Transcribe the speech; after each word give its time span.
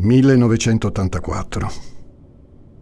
1984. 0.00 1.70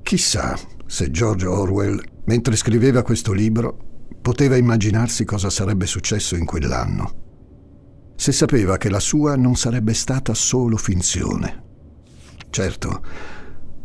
Chissà 0.03 0.57
se 0.87 1.11
George 1.11 1.47
Orwell, 1.47 2.01
mentre 2.27 2.55
scriveva 2.55 3.03
questo 3.03 3.33
libro, 3.33 4.07
poteva 4.23 4.57
immaginarsi 4.57 5.25
cosa 5.25 5.51
sarebbe 5.51 5.87
successo 5.87 6.37
in 6.37 6.45
quell'anno. 6.45 7.27
Se 8.15 8.31
sapeva 8.31 8.77
che 8.77 8.89
la 8.89 9.01
sua 9.01 9.35
non 9.35 9.57
sarebbe 9.57 9.95
stata 9.95 10.33
solo 10.33 10.77
finzione. 10.77 11.65
Certo, 12.51 13.03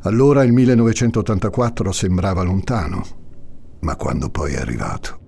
allora 0.02 0.43
il 0.43 0.54
1984 0.54 1.91
sembrava 1.91 2.43
lontano, 2.43 3.04
ma 3.79 3.95
quando 3.95 4.29
poi 4.29 4.54
è 4.54 4.57
arrivato, 4.57 5.20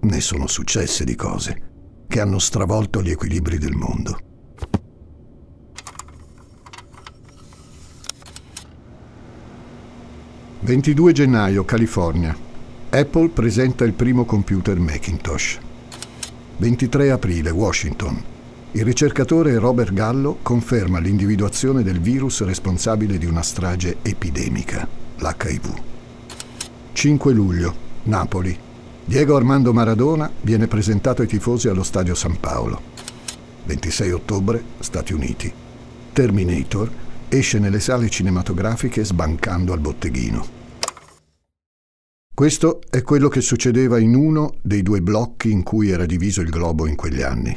ne 0.00 0.20
sono 0.20 0.48
successe 0.48 1.04
di 1.04 1.14
cose 1.14 2.04
che 2.08 2.20
hanno 2.20 2.40
stravolto 2.40 3.00
gli 3.00 3.10
equilibri 3.10 3.58
del 3.58 3.74
mondo. 3.74 4.33
22 10.64 11.12
gennaio, 11.12 11.62
California. 11.66 12.34
Apple 12.88 13.28
presenta 13.28 13.84
il 13.84 13.92
primo 13.92 14.24
computer 14.24 14.78
Macintosh. 14.78 15.58
23 16.56 17.10
aprile, 17.10 17.50
Washington. 17.50 18.18
Il 18.72 18.82
ricercatore 18.82 19.58
Robert 19.58 19.92
Gallo 19.92 20.38
conferma 20.40 21.00
l'individuazione 21.00 21.82
del 21.82 22.00
virus 22.00 22.42
responsabile 22.44 23.18
di 23.18 23.26
una 23.26 23.42
strage 23.42 23.98
epidemica, 24.00 24.88
l'HIV. 25.18 25.74
5 26.94 27.32
luglio, 27.34 27.74
Napoli. 28.04 28.58
Diego 29.04 29.36
Armando 29.36 29.74
Maradona 29.74 30.30
viene 30.40 30.66
presentato 30.66 31.20
ai 31.20 31.28
tifosi 31.28 31.68
allo 31.68 31.82
Stadio 31.82 32.14
San 32.14 32.40
Paolo. 32.40 32.80
26 33.66 34.10
ottobre, 34.12 34.64
Stati 34.78 35.12
Uniti. 35.12 35.52
Terminator 36.14 36.90
esce 37.28 37.58
nelle 37.58 37.80
sale 37.80 38.08
cinematografiche 38.08 39.04
sbancando 39.04 39.72
al 39.72 39.80
botteghino. 39.80 40.62
Questo 42.34 42.80
è 42.90 43.02
quello 43.02 43.28
che 43.28 43.40
succedeva 43.40 44.00
in 44.00 44.16
uno 44.16 44.54
dei 44.60 44.82
due 44.82 45.00
blocchi 45.00 45.52
in 45.52 45.62
cui 45.62 45.90
era 45.90 46.04
diviso 46.04 46.40
il 46.40 46.50
globo 46.50 46.86
in 46.86 46.96
quegli 46.96 47.22
anni. 47.22 47.56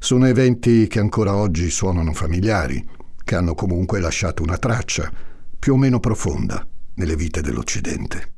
Sono 0.00 0.26
eventi 0.26 0.86
che 0.86 1.00
ancora 1.00 1.34
oggi 1.34 1.68
suonano 1.68 2.12
familiari, 2.12 2.86
che 3.24 3.34
hanno 3.34 3.54
comunque 3.54 3.98
lasciato 3.98 4.42
una 4.42 4.58
traccia, 4.58 5.10
più 5.58 5.72
o 5.72 5.76
meno 5.76 5.98
profonda, 5.98 6.64
nelle 6.94 7.16
vite 7.16 7.40
dell'Occidente. 7.40 8.34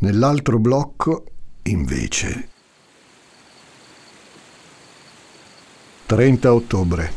Nell'altro 0.00 0.58
blocco, 0.58 1.24
invece... 1.62 2.48
30 6.06 6.52
ottobre, 6.52 7.12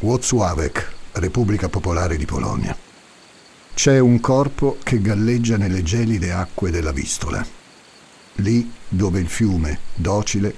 Włocławek, 0.00 0.93
Repubblica 1.14 1.68
Popolare 1.68 2.16
di 2.16 2.24
Polonia. 2.24 2.76
C'è 3.72 3.98
un 3.98 4.20
corpo 4.20 4.78
che 4.82 5.00
galleggia 5.00 5.56
nelle 5.56 5.82
gelide 5.82 6.32
acque 6.32 6.70
della 6.70 6.92
Vistola. 6.92 7.44
Lì 8.36 8.72
dove 8.88 9.20
il 9.20 9.28
fiume, 9.28 9.78
docile, 9.94 10.54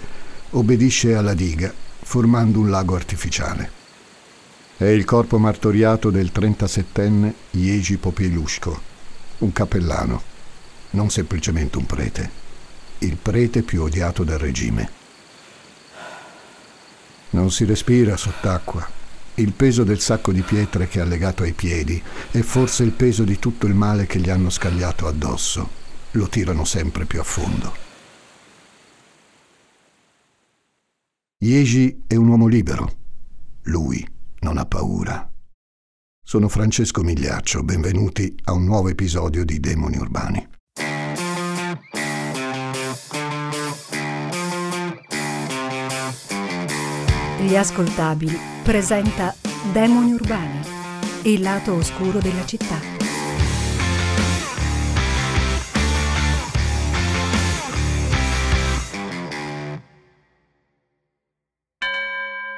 obbedisce 0.50 1.14
alla 1.14 1.34
diga, 1.34 1.72
formando 2.02 2.58
un 2.58 2.70
lago 2.70 2.94
artificiale. 2.94 3.70
È 4.78 4.84
il 4.84 5.04
corpo 5.04 5.38
martoriato 5.38 6.10
del 6.10 6.30
37enne 6.34 7.32
Jerzy 7.50 7.96
Popieluszko, 7.96 8.80
un 9.38 9.52
cappellano, 9.52 10.22
non 10.90 11.10
semplicemente 11.10 11.76
un 11.76 11.86
prete, 11.86 12.30
il 12.98 13.16
prete 13.16 13.62
più 13.62 13.82
odiato 13.82 14.24
del 14.24 14.38
regime. 14.38 14.90
Non 17.30 17.50
si 17.50 17.64
respira 17.64 18.16
sott'acqua, 18.16 18.95
il 19.36 19.52
peso 19.52 19.84
del 19.84 20.00
sacco 20.00 20.32
di 20.32 20.42
pietre 20.42 20.88
che 20.88 21.00
ha 21.00 21.04
legato 21.04 21.42
ai 21.42 21.52
piedi 21.52 22.02
e 22.30 22.42
forse 22.42 22.82
il 22.84 22.92
peso 22.92 23.24
di 23.24 23.38
tutto 23.38 23.66
il 23.66 23.74
male 23.74 24.06
che 24.06 24.18
gli 24.18 24.30
hanno 24.30 24.50
scagliato 24.50 25.06
addosso 25.06 25.84
lo 26.12 26.28
tirano 26.28 26.64
sempre 26.64 27.04
più 27.04 27.20
a 27.20 27.24
fondo. 27.24 27.84
Iesi 31.38 32.04
è 32.06 32.14
un 32.14 32.28
uomo 32.28 32.46
libero. 32.46 32.90
Lui 33.64 34.06
non 34.40 34.56
ha 34.56 34.64
paura. 34.64 35.30
Sono 36.24 36.48
Francesco 36.48 37.02
Migliaccio, 37.02 37.62
benvenuti 37.62 38.34
a 38.44 38.52
un 38.52 38.64
nuovo 38.64 38.88
episodio 38.88 39.44
di 39.44 39.60
Demoni 39.60 39.96
Urbani. 39.96 40.48
Gli 47.38 47.54
ascoltabili 47.54 48.38
presenta 48.62 49.34
Demoni 49.70 50.14
Urbani, 50.14 50.58
il 51.24 51.42
lato 51.42 51.74
oscuro 51.74 52.18
della 52.18 52.46
città. 52.46 52.80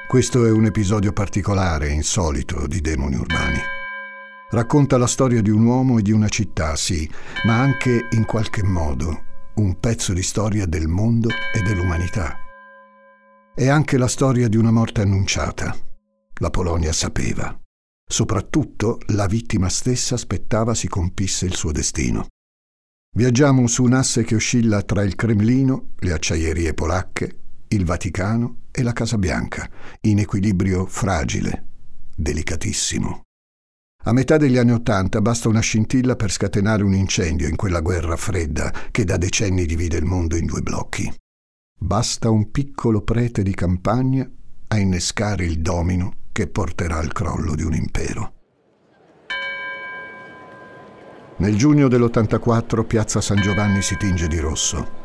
Questo 0.07 0.45
è 0.45 0.49
un 0.49 0.63
episodio 0.63 1.11
particolare, 1.11 1.89
insolito, 1.89 2.65
di 2.65 2.79
Demoni 2.79 3.15
Urbani. 3.15 3.59
Racconta 4.49 4.97
la 4.97 5.07
storia 5.07 5.41
di 5.41 5.49
un 5.49 5.65
uomo 5.65 5.99
e 5.99 6.01
di 6.01 6.13
una 6.13 6.29
città, 6.29 6.77
sì, 6.77 7.07
ma 7.43 7.59
anche, 7.59 8.07
in 8.11 8.23
qualche 8.23 8.63
modo, 8.63 9.23
un 9.55 9.77
pezzo 9.77 10.13
di 10.13 10.23
storia 10.23 10.65
del 10.65 10.87
mondo 10.87 11.27
e 11.53 11.61
dell'umanità. 11.61 12.48
È 13.59 13.67
anche 13.67 13.97
la 13.97 14.07
storia 14.07 14.47
di 14.47 14.55
una 14.55 14.71
morte 14.71 15.01
annunciata. 15.01 15.77
La 16.35 16.49
Polonia 16.49 16.93
sapeva. 16.93 17.59
Soprattutto 18.09 18.99
la 19.07 19.25
vittima 19.25 19.67
stessa 19.67 20.15
aspettava 20.15 20.73
si 20.73 20.87
compisse 20.87 21.45
il 21.45 21.55
suo 21.55 21.73
destino. 21.73 22.27
Viaggiamo 23.17 23.67
su 23.67 23.83
un 23.83 23.95
asse 23.95 24.23
che 24.23 24.35
oscilla 24.35 24.81
tra 24.83 25.03
il 25.03 25.15
Cremlino, 25.15 25.89
le 25.97 26.13
acciaierie 26.13 26.73
polacche, 26.73 27.39
il 27.67 27.83
Vaticano 27.83 28.67
e 28.71 28.81
la 28.81 28.93
Casa 28.93 29.17
Bianca, 29.17 29.69
in 30.03 30.19
equilibrio 30.19 30.85
fragile, 30.85 31.65
delicatissimo. 32.15 33.23
A 34.05 34.13
metà 34.13 34.37
degli 34.37 34.55
anni 34.55 34.71
Ottanta 34.71 35.19
basta 35.19 35.49
una 35.49 35.59
scintilla 35.59 36.15
per 36.15 36.31
scatenare 36.31 36.83
un 36.83 36.93
incendio 36.93 37.49
in 37.49 37.57
quella 37.57 37.81
guerra 37.81 38.15
fredda 38.15 38.71
che 38.89 39.03
da 39.03 39.17
decenni 39.17 39.65
divide 39.65 39.97
il 39.97 40.05
mondo 40.05 40.37
in 40.37 40.45
due 40.45 40.61
blocchi. 40.61 41.13
Basta 41.81 42.29
un 42.29 42.51
piccolo 42.51 43.03
prete 43.03 43.41
di 43.41 43.53
campagna 43.53 44.29
a 44.67 44.77
innescare 44.77 45.45
il 45.45 45.61
domino 45.61 46.11
che 46.33 46.47
porterà 46.47 46.97
al 46.97 47.13
crollo 47.13 47.55
di 47.55 47.63
un 47.63 47.73
impero. 47.73 48.33
Nel 51.37 51.55
giugno 51.55 51.87
dell'84 51.87 52.85
Piazza 52.85 53.21
San 53.21 53.39
Giovanni 53.39 53.81
si 53.81 53.95
tinge 53.95 54.27
di 54.27 54.39
rosso. 54.39 54.97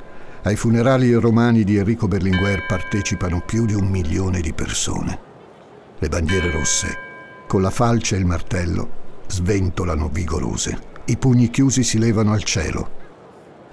Ai 0.43 0.57
funerali 0.57 1.13
romani 1.13 1.63
di 1.63 1.77
Enrico 1.77 2.09
Berlinguer 2.09 2.67
partecipano 2.67 3.41
più 3.47 3.67
di 3.67 3.75
un 3.75 3.87
milione 3.87 4.41
di 4.41 4.53
persone. 4.53 5.19
Le 5.97 6.09
bandiere 6.09 6.51
rosse, 6.51 6.97
con 7.47 7.63
la 7.63 7.71
falce 7.71 8.17
e 8.17 8.19
il 8.19 8.27
martello, 8.27 9.23
sventolano 9.29 10.09
vigorose. 10.09 10.77
I 11.05 11.17
pugni 11.19 11.51
chiusi 11.51 11.85
si 11.85 11.99
levano 11.99 12.33
al 12.33 12.43
cielo 12.43 13.03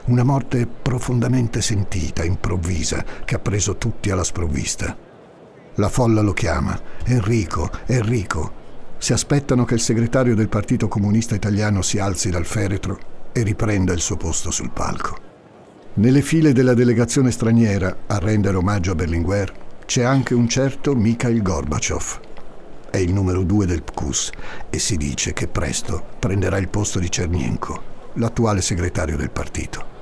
una 0.05 0.23
morte 0.23 0.67
profondamente 0.67 1.61
sentita, 1.61 2.23
improvvisa, 2.23 3.03
che 3.25 3.35
ha 3.35 3.39
preso 3.39 3.77
tutti 3.77 4.09
alla 4.09 4.23
sprovvista. 4.23 4.95
La 5.75 5.89
folla 5.89 6.21
lo 6.21 6.33
chiama. 6.33 6.79
Enrico, 7.05 7.69
Enrico. 7.85 8.59
Si 8.97 9.13
aspettano 9.13 9.65
che 9.65 9.75
il 9.75 9.79
segretario 9.79 10.35
del 10.35 10.49
Partito 10.49 10.87
Comunista 10.87 11.33
Italiano 11.33 11.81
si 11.81 11.97
alzi 11.97 12.29
dal 12.29 12.45
feretro 12.45 12.99
e 13.31 13.43
riprenda 13.43 13.93
il 13.93 14.01
suo 14.01 14.17
posto 14.17 14.51
sul 14.51 14.71
palco. 14.71 15.29
Nelle 15.93 16.21
file 16.21 16.53
della 16.53 16.73
delegazione 16.73 17.31
straniera 17.31 18.03
a 18.07 18.17
rendere 18.17 18.57
omaggio 18.57 18.91
a 18.91 18.95
Berlinguer 18.95 19.53
c'è 19.85 20.03
anche 20.03 20.33
un 20.33 20.47
certo 20.47 20.95
Mikhail 20.95 21.41
Gorbachev. 21.41 22.19
È 22.89 22.97
il 22.97 23.13
numero 23.13 23.43
due 23.43 23.65
del 23.65 23.83
PQS 23.83 24.29
e 24.69 24.79
si 24.79 24.97
dice 24.97 25.33
che 25.33 25.47
presto 25.47 26.03
prenderà 26.19 26.57
il 26.57 26.69
posto 26.69 26.99
di 26.99 27.09
Cernienko, 27.09 27.81
l'attuale 28.13 28.61
segretario 28.61 29.17
del 29.17 29.31
partito. 29.31 30.00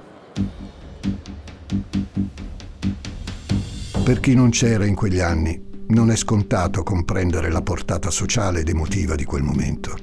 Per 4.03 4.19
chi 4.21 4.33
non 4.33 4.49
c'era 4.49 4.85
in 4.85 4.95
quegli 4.95 5.19
anni, 5.19 5.61
non 5.89 6.09
è 6.09 6.15
scontato 6.15 6.81
comprendere 6.81 7.51
la 7.51 7.61
portata 7.61 8.09
sociale 8.09 8.61
ed 8.61 8.69
emotiva 8.69 9.13
di 9.13 9.23
quel 9.23 9.43
momento. 9.43 9.95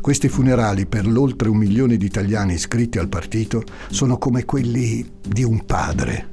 Questi 0.00 0.28
funerali 0.28 0.86
per 0.86 1.06
l'oltre 1.06 1.48
un 1.48 1.56
milione 1.56 1.96
di 1.96 2.06
italiani 2.06 2.54
iscritti 2.54 2.98
al 2.98 3.08
partito 3.08 3.62
sono 3.90 4.18
come 4.18 4.44
quelli 4.44 5.08
di 5.24 5.44
un 5.44 5.64
padre, 5.64 6.30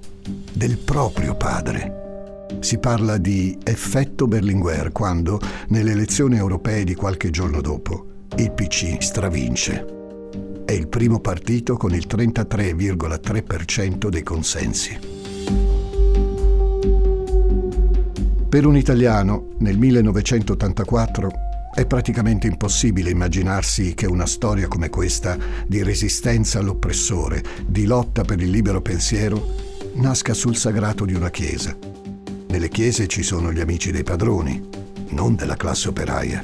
del 0.54 0.78
proprio 0.78 1.36
padre. 1.36 2.46
Si 2.62 2.80
parla 2.80 3.18
di 3.18 3.58
effetto 3.64 4.26
Berlinguer 4.26 4.92
quando, 4.92 5.40
nelle 5.68 5.92
elezioni 5.92 6.38
europee 6.38 6.84
di 6.84 6.96
qualche 6.96 7.30
giorno 7.30 7.62
dopo, 7.62 8.06
il 8.38 8.52
PC 8.52 9.04
stravince 9.04 9.97
è 10.68 10.74
il 10.74 10.90
primo 10.90 11.22
partito 11.22 11.78
con 11.78 11.96
il 11.96 12.06
33,3% 12.10 14.10
dei 14.10 14.22
consensi. 14.22 15.00
Per 18.50 18.66
un 18.66 18.76
italiano, 18.76 19.52
nel 19.60 19.78
1984, 19.78 21.46
È 21.78 21.86
praticamente 21.86 22.48
impossibile 22.48 23.12
immaginarsi 23.12 23.94
che 23.94 24.08
una 24.08 24.26
storia 24.26 24.68
come 24.68 24.90
questa, 24.90 25.38
di 25.68 25.84
resistenza 25.84 26.58
all'oppressore, 26.58 27.44
di 27.68 27.86
lotta 27.86 28.24
per 28.24 28.42
il 28.42 28.50
libero 28.50 28.82
pensiero, 28.82 29.40
nasca 29.94 30.34
sul 30.34 30.56
sagrato 30.56 31.06
di 31.06 31.14
una 31.14 31.30
chiesa. 31.30 31.78
Nelle 32.48 32.70
chiese 32.70 33.06
ci 33.06 33.22
sono 33.22 33.54
gli 33.54 33.60
amici 33.60 33.92
dei 33.92 34.02
padroni, 34.02 34.60
non 35.10 35.36
della 35.36 35.56
classe 35.56 35.90
operaia. 35.90 36.44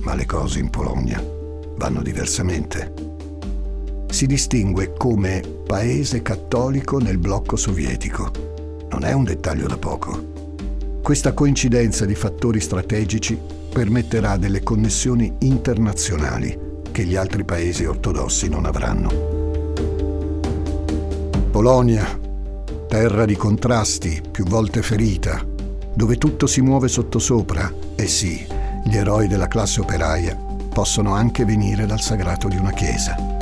Ma 0.00 0.14
le 0.14 0.24
cose 0.24 0.60
in 0.60 0.70
Polonia 0.70 1.22
vanno 1.76 2.00
diversamente. 2.00 3.13
Si 4.24 4.30
distingue 4.30 4.94
come 4.96 5.42
paese 5.66 6.22
cattolico 6.22 6.96
nel 6.96 7.18
blocco 7.18 7.56
sovietico. 7.56 8.30
Non 8.88 9.04
è 9.04 9.12
un 9.12 9.22
dettaglio 9.22 9.66
da 9.66 9.76
poco. 9.76 10.98
Questa 11.02 11.34
coincidenza 11.34 12.06
di 12.06 12.14
fattori 12.14 12.58
strategici 12.58 13.38
permetterà 13.70 14.38
delle 14.38 14.62
connessioni 14.62 15.30
internazionali 15.40 16.58
che 16.90 17.04
gli 17.04 17.16
altri 17.16 17.44
paesi 17.44 17.84
ortodossi 17.84 18.48
non 18.48 18.64
avranno. 18.64 19.10
Polonia, 21.50 22.18
terra 22.88 23.26
di 23.26 23.36
contrasti, 23.36 24.22
più 24.30 24.46
volte 24.46 24.80
ferita, 24.80 25.44
dove 25.92 26.16
tutto 26.16 26.46
si 26.46 26.62
muove 26.62 26.88
sottosopra, 26.88 27.70
e 27.94 28.06
sì, 28.06 28.42
gli 28.86 28.96
eroi 28.96 29.28
della 29.28 29.48
classe 29.48 29.82
operaia 29.82 30.34
possono 30.34 31.12
anche 31.12 31.44
venire 31.44 31.84
dal 31.84 32.00
sagrato 32.00 32.48
di 32.48 32.56
una 32.56 32.72
chiesa. 32.72 33.34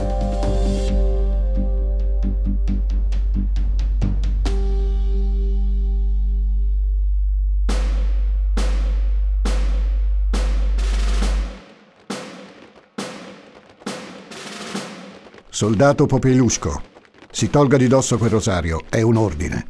Soldato 15.63 16.07
Popelusco, 16.07 16.83
si 17.31 17.49
tolga 17.49 17.77
di 17.77 17.87
dosso 17.87 18.19
quel 18.19 18.31
rosario, 18.31 18.83
è 18.89 19.01
un 19.01 19.17
ordine. 19.17 19.69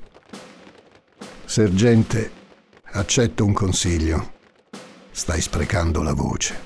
Sergente, 1.45 2.31
accetto 2.83 3.45
un 3.45 3.53
consiglio. 3.53 4.33
Stai 5.11 5.43
sprecando 5.43 6.01
la 6.01 6.15
voce. 6.15 6.59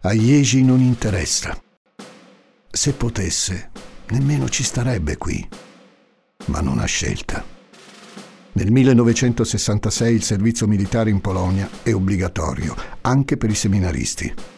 A 0.00 0.14
Iesi 0.14 0.64
non 0.64 0.80
interessa. 0.80 1.62
Se 2.70 2.94
potesse, 2.94 3.70
nemmeno 4.08 4.48
ci 4.48 4.62
starebbe 4.62 5.18
qui. 5.18 5.46
Ma 6.46 6.62
non 6.62 6.78
ha 6.78 6.86
scelta. 6.86 7.44
Nel 8.52 8.72
1966 8.72 10.14
il 10.14 10.22
servizio 10.22 10.66
militare 10.66 11.10
in 11.10 11.20
Polonia 11.20 11.68
è 11.82 11.92
obbligatorio, 11.92 12.74
anche 13.02 13.36
per 13.36 13.50
i 13.50 13.54
seminaristi. 13.54 14.53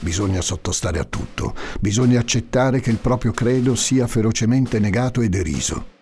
Bisogna 0.00 0.40
sottostare 0.40 0.98
a 0.98 1.04
tutto, 1.04 1.54
bisogna 1.80 2.20
accettare 2.20 2.80
che 2.80 2.90
il 2.90 2.98
proprio 2.98 3.32
credo 3.32 3.74
sia 3.74 4.06
ferocemente 4.06 4.78
negato 4.78 5.20
e 5.20 5.28
deriso. 5.28 5.96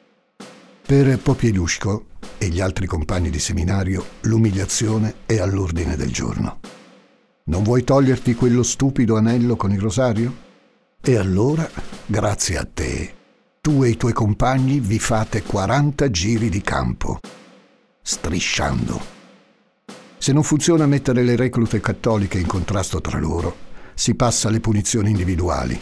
Per 0.87 1.19
Popielushko 1.19 2.05
e 2.39 2.49
gli 2.49 2.61
altri 2.61 2.87
compagni 2.87 3.31
di 3.31 3.39
seminario 3.39 4.05
l'umiliazione 4.23 5.15
è 5.27 5.39
all'ordine 5.39 5.97
del 5.97 6.13
giorno. 6.13 6.61
Non 7.45 7.63
vuoi 7.63 7.85
toglierti 7.85 8.35
quello 8.35 8.63
stupido 8.63 9.17
anello 9.17 9.57
con 9.57 9.73
il 9.73 9.81
rosario? 9.81 10.45
E 11.01 11.17
allora, 11.17 11.69
grazie 12.05 12.59
a 12.59 12.69
te, 12.73 13.15
tu 13.61 13.83
e 13.83 13.89
i 13.89 13.97
tuoi 13.97 14.13
compagni 14.13 14.79
vi 14.79 14.99
fate 14.99 15.43
40 15.43 16.11
giri 16.11 16.49
di 16.49 16.61
campo, 16.61 17.19
strisciando. 18.03 19.01
Se 20.19 20.33
non 20.33 20.43
funziona 20.43 20.87
mettere 20.87 21.23
le 21.23 21.37
reclute 21.37 21.81
cattoliche 21.81 22.39
in 22.39 22.47
contrasto 22.47 23.01
tra 23.01 23.19
loro, 23.19 23.66
si 23.97 24.15
passa 24.15 24.49
alle 24.49 24.61
punizioni 24.61 25.11
individuali. 25.11 25.81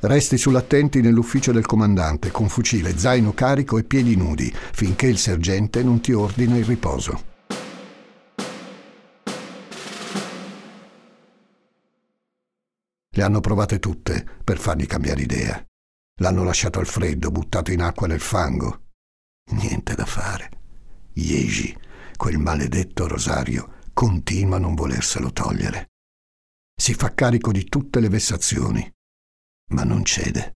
Resti 0.00 0.36
sull'attenti 0.36 1.00
nell'ufficio 1.00 1.52
del 1.52 1.66
comandante 1.66 2.32
con 2.32 2.48
fucile, 2.48 2.98
zaino 2.98 3.34
carico 3.34 3.78
e 3.78 3.84
piedi 3.84 4.16
nudi 4.16 4.52
finché 4.52 5.06
il 5.06 5.18
sergente 5.18 5.84
non 5.84 6.00
ti 6.00 6.12
ordina 6.12 6.56
il 6.56 6.64
riposo. 6.64 7.30
Le 13.14 13.22
hanno 13.22 13.40
provate 13.40 13.78
tutte 13.78 14.26
per 14.42 14.58
fargli 14.58 14.86
cambiare 14.86 15.20
idea. 15.20 15.64
L'hanno 16.20 16.44
lasciato 16.44 16.78
al 16.78 16.86
freddo, 16.86 17.30
buttato 17.30 17.70
in 17.70 17.82
acqua 17.82 18.06
nel 18.06 18.20
fango. 18.20 18.86
Niente 19.50 19.94
da 19.94 20.06
fare. 20.06 20.48
Iesi, 21.12 21.76
quel 22.16 22.38
maledetto 22.38 23.06
rosario, 23.06 23.80
continua 23.92 24.56
a 24.56 24.60
non 24.60 24.74
volerselo 24.74 25.30
togliere 25.30 25.91
si 26.74 26.94
fa 26.94 27.14
carico 27.14 27.52
di 27.52 27.64
tutte 27.64 28.00
le 28.00 28.08
vessazioni, 28.08 28.90
ma 29.72 29.84
non 29.84 30.04
cede. 30.04 30.54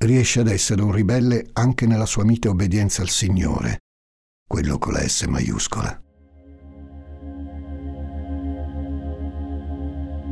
Riesce 0.00 0.40
ad 0.40 0.48
essere 0.48 0.82
un 0.82 0.90
ribelle 0.90 1.48
anche 1.52 1.86
nella 1.86 2.06
sua 2.06 2.24
mite 2.24 2.48
obbedienza 2.48 3.02
al 3.02 3.08
Signore, 3.08 3.78
quello 4.48 4.78
con 4.78 4.92
la 4.94 5.06
S 5.06 5.22
maiuscola. 5.26 6.02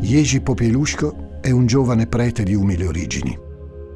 Jerzy 0.01 0.41
Popieluszko 0.41 1.39
è 1.41 1.51
un 1.51 1.67
giovane 1.67 2.07
prete 2.07 2.43
di 2.43 2.55
umili 2.55 2.85
origini. 2.85 3.39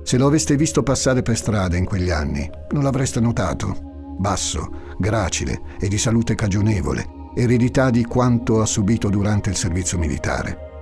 Se 0.02 0.18
lo 0.18 0.26
aveste 0.26 0.54
visto 0.54 0.82
passare 0.82 1.22
per 1.22 1.36
strada 1.36 1.76
in 1.76 1.86
quegli 1.86 2.10
anni, 2.10 2.48
non 2.70 2.82
l'avreste 2.82 3.20
notato. 3.20 4.14
Basso, 4.18 4.94
gracile 4.98 5.62
e 5.80 5.88
di 5.88 5.98
salute 5.98 6.34
cagionevole, 6.34 7.32
eredità 7.34 7.90
di 7.90 8.04
quanto 8.04 8.60
ha 8.60 8.66
subito 8.66 9.08
durante 9.08 9.50
il 9.50 9.56
servizio 9.56 9.98
militare. 9.98 10.73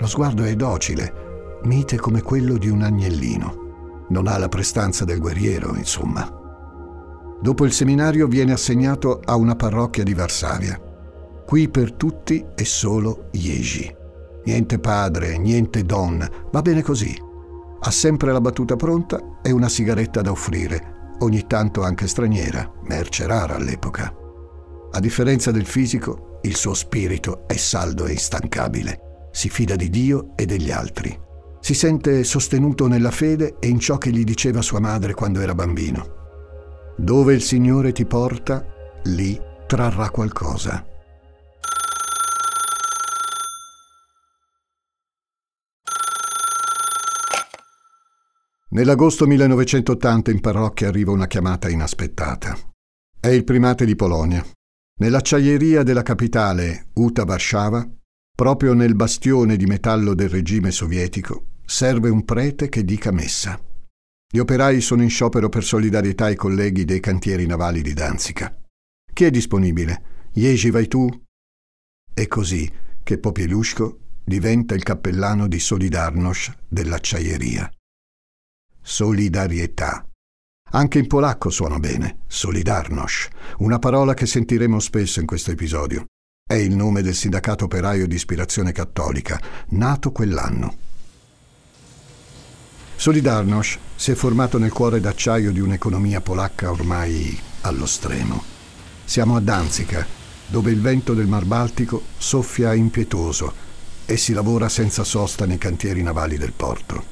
Lo 0.00 0.06
sguardo 0.06 0.44
è 0.44 0.54
docile, 0.54 1.58
mite 1.64 1.96
come 1.96 2.22
quello 2.22 2.56
di 2.56 2.68
un 2.68 2.82
agnellino. 2.82 4.06
Non 4.10 4.28
ha 4.28 4.38
la 4.38 4.48
prestanza 4.48 5.04
del 5.04 5.18
guerriero, 5.18 5.74
insomma. 5.74 6.32
Dopo 7.40 7.64
il 7.64 7.72
seminario 7.72 8.28
viene 8.28 8.52
assegnato 8.52 9.20
a 9.24 9.34
una 9.34 9.56
parrocchia 9.56 10.04
di 10.04 10.14
Varsavia. 10.14 10.80
Qui 11.44 11.68
per 11.68 11.92
tutti 11.94 12.44
è 12.54 12.62
solo 12.62 13.28
Jeji. 13.32 13.92
Niente 14.44 14.78
padre, 14.78 15.36
niente 15.36 15.84
donna, 15.84 16.30
va 16.52 16.62
bene 16.62 16.82
così. 16.82 17.16
Ha 17.80 17.90
sempre 17.90 18.32
la 18.32 18.40
battuta 18.40 18.76
pronta 18.76 19.40
e 19.42 19.50
una 19.50 19.68
sigaretta 19.68 20.20
da 20.20 20.30
offrire, 20.30 21.14
ogni 21.20 21.46
tanto 21.46 21.82
anche 21.82 22.06
straniera, 22.06 22.70
merce 22.82 23.26
rara 23.26 23.56
all'epoca. 23.56 24.14
A 24.92 25.00
differenza 25.00 25.50
del 25.50 25.66
fisico, 25.66 26.38
il 26.42 26.54
suo 26.56 26.74
spirito 26.74 27.46
è 27.48 27.56
saldo 27.56 28.06
e 28.06 28.12
instancabile 28.12 29.06
si 29.38 29.48
fida 29.50 29.76
di 29.76 29.88
Dio 29.88 30.32
e 30.34 30.46
degli 30.46 30.72
altri. 30.72 31.16
Si 31.60 31.72
sente 31.72 32.24
sostenuto 32.24 32.88
nella 32.88 33.12
fede 33.12 33.58
e 33.60 33.68
in 33.68 33.78
ciò 33.78 33.96
che 33.96 34.10
gli 34.10 34.24
diceva 34.24 34.62
sua 34.62 34.80
madre 34.80 35.14
quando 35.14 35.38
era 35.38 35.54
bambino. 35.54 36.94
Dove 36.96 37.34
il 37.34 37.42
Signore 37.42 37.92
ti 37.92 38.04
porta, 38.04 38.66
lì 39.04 39.40
trarrà 39.68 40.10
qualcosa. 40.10 40.84
Nell'agosto 48.70 49.24
1980 49.24 50.32
in 50.32 50.40
parrocchia 50.40 50.88
arriva 50.88 51.12
una 51.12 51.28
chiamata 51.28 51.68
inaspettata. 51.68 52.58
È 53.20 53.28
il 53.28 53.44
primate 53.44 53.84
di 53.84 53.94
Polonia. 53.94 54.44
Nell'acciaieria 54.96 55.84
della 55.84 56.02
capitale, 56.02 56.88
Uta 56.94 57.22
Warszawa, 57.22 57.88
Proprio 58.38 58.72
nel 58.72 58.94
bastione 58.94 59.56
di 59.56 59.66
metallo 59.66 60.14
del 60.14 60.28
regime 60.28 60.70
sovietico 60.70 61.46
serve 61.64 62.08
un 62.08 62.24
prete 62.24 62.68
che 62.68 62.84
dica 62.84 63.10
messa. 63.10 63.60
Gli 64.32 64.38
operai 64.38 64.80
sono 64.80 65.02
in 65.02 65.10
sciopero 65.10 65.48
per 65.48 65.64
solidarietà 65.64 66.26
ai 66.26 66.36
colleghi 66.36 66.84
dei 66.84 67.00
cantieri 67.00 67.46
navali 67.46 67.82
di 67.82 67.92
Danzica. 67.94 68.56
Chi 69.12 69.24
è 69.24 69.30
disponibile? 69.32 70.30
Jeji 70.32 70.70
vai 70.70 70.86
tu? 70.86 71.08
È 72.14 72.28
così 72.28 72.72
che 73.02 73.18
Popielushko 73.18 73.98
diventa 74.22 74.76
il 74.76 74.84
cappellano 74.84 75.48
di 75.48 75.58
Solidarność 75.58 76.52
dell'acciaieria. 76.68 77.68
Solidarietà. 78.80 80.08
Anche 80.70 80.98
in 81.00 81.08
polacco 81.08 81.50
suona 81.50 81.80
bene, 81.80 82.20
Solidarność, 82.28 83.30
una 83.58 83.80
parola 83.80 84.14
che 84.14 84.26
sentiremo 84.26 84.78
spesso 84.78 85.18
in 85.18 85.26
questo 85.26 85.50
episodio. 85.50 86.04
È 86.48 86.54
il 86.54 86.74
nome 86.74 87.02
del 87.02 87.14
sindacato 87.14 87.66
operaio 87.66 88.06
di 88.06 88.14
ispirazione 88.14 88.72
cattolica, 88.72 89.38
nato 89.72 90.12
quell'anno. 90.12 90.76
Solidarność 92.96 93.78
si 93.94 94.12
è 94.12 94.14
formato 94.14 94.56
nel 94.56 94.72
cuore 94.72 94.98
d'acciaio 94.98 95.52
di 95.52 95.60
un'economia 95.60 96.22
polacca 96.22 96.70
ormai 96.70 97.38
allo 97.60 97.84
stremo. 97.84 98.42
Siamo 99.04 99.36
a 99.36 99.40
Danzica, 99.40 100.06
dove 100.46 100.70
il 100.70 100.80
vento 100.80 101.12
del 101.12 101.26
Mar 101.26 101.44
Baltico 101.44 102.02
soffia 102.16 102.72
impietoso 102.72 103.52
e 104.06 104.16
si 104.16 104.32
lavora 104.32 104.70
senza 104.70 105.04
sosta 105.04 105.44
nei 105.44 105.58
cantieri 105.58 106.02
navali 106.02 106.38
del 106.38 106.52
porto. 106.52 107.04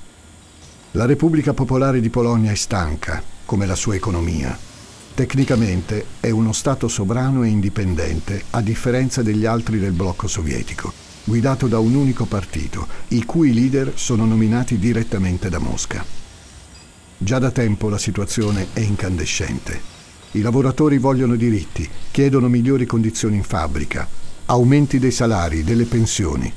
La 0.92 1.04
Repubblica 1.04 1.52
Popolare 1.52 2.00
di 2.00 2.08
Polonia 2.08 2.52
è 2.52 2.54
stanca, 2.54 3.22
come 3.44 3.66
la 3.66 3.74
sua 3.74 3.96
economia, 3.96 4.58
Tecnicamente 5.16 6.04
è 6.20 6.28
uno 6.28 6.52
Stato 6.52 6.88
sovrano 6.88 7.42
e 7.42 7.48
indipendente, 7.48 8.44
a 8.50 8.60
differenza 8.60 9.22
degli 9.22 9.46
altri 9.46 9.78
del 9.78 9.92
blocco 9.92 10.28
sovietico. 10.28 10.92
guidato 11.24 11.68
da 11.68 11.78
un 11.78 11.94
unico 11.94 12.26
partito, 12.26 12.86
i 13.08 13.24
cui 13.24 13.54
leader 13.54 13.92
sono 13.94 14.26
nominati 14.26 14.78
direttamente 14.78 15.48
da 15.48 15.58
Mosca. 15.58 16.04
Già 17.16 17.38
da 17.38 17.50
tempo 17.50 17.88
la 17.88 17.96
situazione 17.96 18.66
è 18.74 18.80
incandescente. 18.80 19.80
I 20.32 20.42
lavoratori 20.42 20.98
vogliono 20.98 21.34
diritti, 21.34 21.88
chiedono 22.10 22.48
migliori 22.48 22.84
condizioni 22.84 23.36
in 23.36 23.42
fabbrica, 23.42 24.06
aumenti 24.44 24.98
dei 24.98 25.12
salari, 25.12 25.64
delle 25.64 25.86
pensioni. 25.86 26.52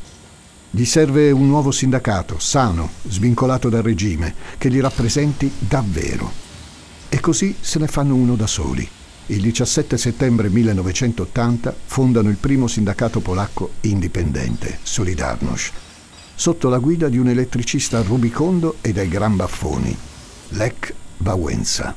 Gli 0.70 0.84
serve 0.84 1.32
un 1.32 1.48
nuovo 1.48 1.72
sindacato, 1.72 2.38
sano, 2.39 2.89
svincolato 3.08 3.70
dal 3.70 3.84
regime, 3.84 4.36
che 4.58 4.68
li 4.68 4.82
rappresenti 4.82 5.50
davvero. 5.58 6.49
E 7.12 7.20
così 7.20 7.56
se 7.60 7.80
ne 7.80 7.88
fanno 7.88 8.13
uno 8.13 8.36
da 8.36 8.46
soli. 8.46 8.88
Il 9.25 9.42
17 9.42 9.98
settembre 9.98 10.50
1980 10.50 11.75
fondano 11.86 12.30
il 12.30 12.38
primo 12.38 12.68
sindacato 12.68 13.20
polacco 13.20 13.74
indipendente, 13.82 14.78
Solidarność, 14.84 15.72
sotto 16.36 16.70
la 16.70 16.78
guida 16.78 17.10
di 17.10 17.18
un 17.18 17.28
elettricista 17.28 18.01
rubicondo 18.04 18.78
e 18.82 18.94
dai 18.94 19.08
gran 19.08 19.36
baffoni, 19.36 19.96
Lech 20.50 20.94
Wałęsa. 21.18 21.96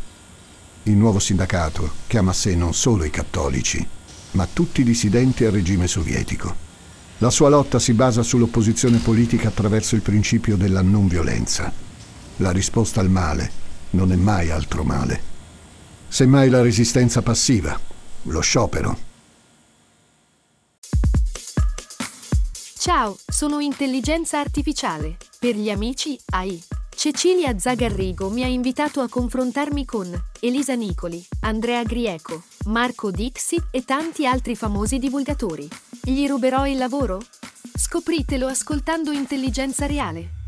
Il 0.84 0.96
nuovo 0.96 1.18
sindacato 1.18 1.92
chiama 2.06 2.30
a 2.30 2.34
sé 2.34 2.54
non 2.54 2.72
solo 2.72 3.04
i 3.04 3.10
cattolici, 3.10 3.86
ma 4.32 4.48
tutti 4.50 4.80
i 4.80 4.84
dissidenti 4.84 5.44
al 5.44 5.52
regime 5.52 5.88
sovietico. 5.88 6.70
La 7.18 7.30
sua 7.30 7.50
lotta 7.50 7.78
si 7.78 7.92
basa 7.92 8.22
sull'opposizione 8.22 8.96
politica 8.96 9.48
attraverso 9.48 9.94
il 9.94 10.00
principio 10.00 10.56
della 10.56 10.82
non 10.82 11.06
violenza. 11.06 11.70
La 12.36 12.50
risposta 12.50 13.00
al 13.00 13.10
male 13.10 13.60
non 13.92 14.12
è 14.12 14.16
mai 14.16 14.50
altro 14.50 14.84
male. 14.84 15.30
Semmai 16.08 16.50
la 16.50 16.60
resistenza 16.60 17.22
passiva, 17.22 17.78
lo 18.24 18.40
sciopero. 18.40 19.10
Ciao, 22.76 23.16
sono 23.26 23.60
intelligenza 23.60 24.40
artificiale. 24.40 25.16
Per 25.38 25.54
gli 25.54 25.70
amici 25.70 26.18
AI. 26.30 26.62
Cecilia 26.94 27.58
Zagarrigo 27.58 28.28
mi 28.28 28.44
ha 28.44 28.46
invitato 28.46 29.00
a 29.00 29.08
confrontarmi 29.08 29.84
con 29.84 30.12
Elisa 30.40 30.74
Nicoli, 30.74 31.24
Andrea 31.40 31.82
Grieco, 31.82 32.42
Marco 32.66 33.10
Dixi 33.10 33.60
e 33.70 33.84
tanti 33.84 34.26
altri 34.26 34.54
famosi 34.56 34.98
divulgatori. 34.98 35.68
Gli 36.02 36.26
ruberò 36.26 36.66
il 36.66 36.76
lavoro? 36.76 37.20
Scopritelo 37.74 38.46
ascoltando 38.46 39.10
Intelligenza 39.12 39.86
Reale. 39.86 40.41